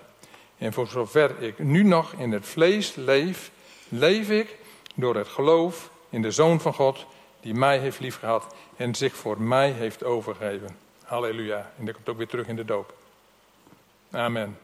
En 0.58 0.74
voor 0.74 0.88
zover 0.88 1.42
ik 1.42 1.60
nu 1.60 1.84
nog 1.84 2.14
in 2.14 2.32
het 2.32 2.46
vlees 2.46 2.96
leef, 2.96 3.52
leef 3.90 4.30
ik 4.30 4.58
door 4.96 5.16
het 5.16 5.28
geloof 5.28 5.90
in 6.10 6.22
de 6.22 6.32
Zoon 6.32 6.62
van 6.62 6.74
God, 6.74 7.06
die 7.42 7.54
mij 7.54 7.80
heeft 7.80 8.00
liefgehad 8.00 8.56
en 8.76 8.96
zich 8.96 9.16
voor 9.16 9.42
mij 9.42 9.72
heeft 9.72 10.04
overgegeven. 10.04 10.85
Halleluja. 11.06 11.72
En 11.78 11.86
dat 11.86 11.96
komt 11.96 12.10
ook 12.10 12.18
weer 12.18 12.28
terug 12.28 12.48
in 12.48 12.56
de 12.56 12.66
doop. 12.66 12.94
Amen. 14.12 14.58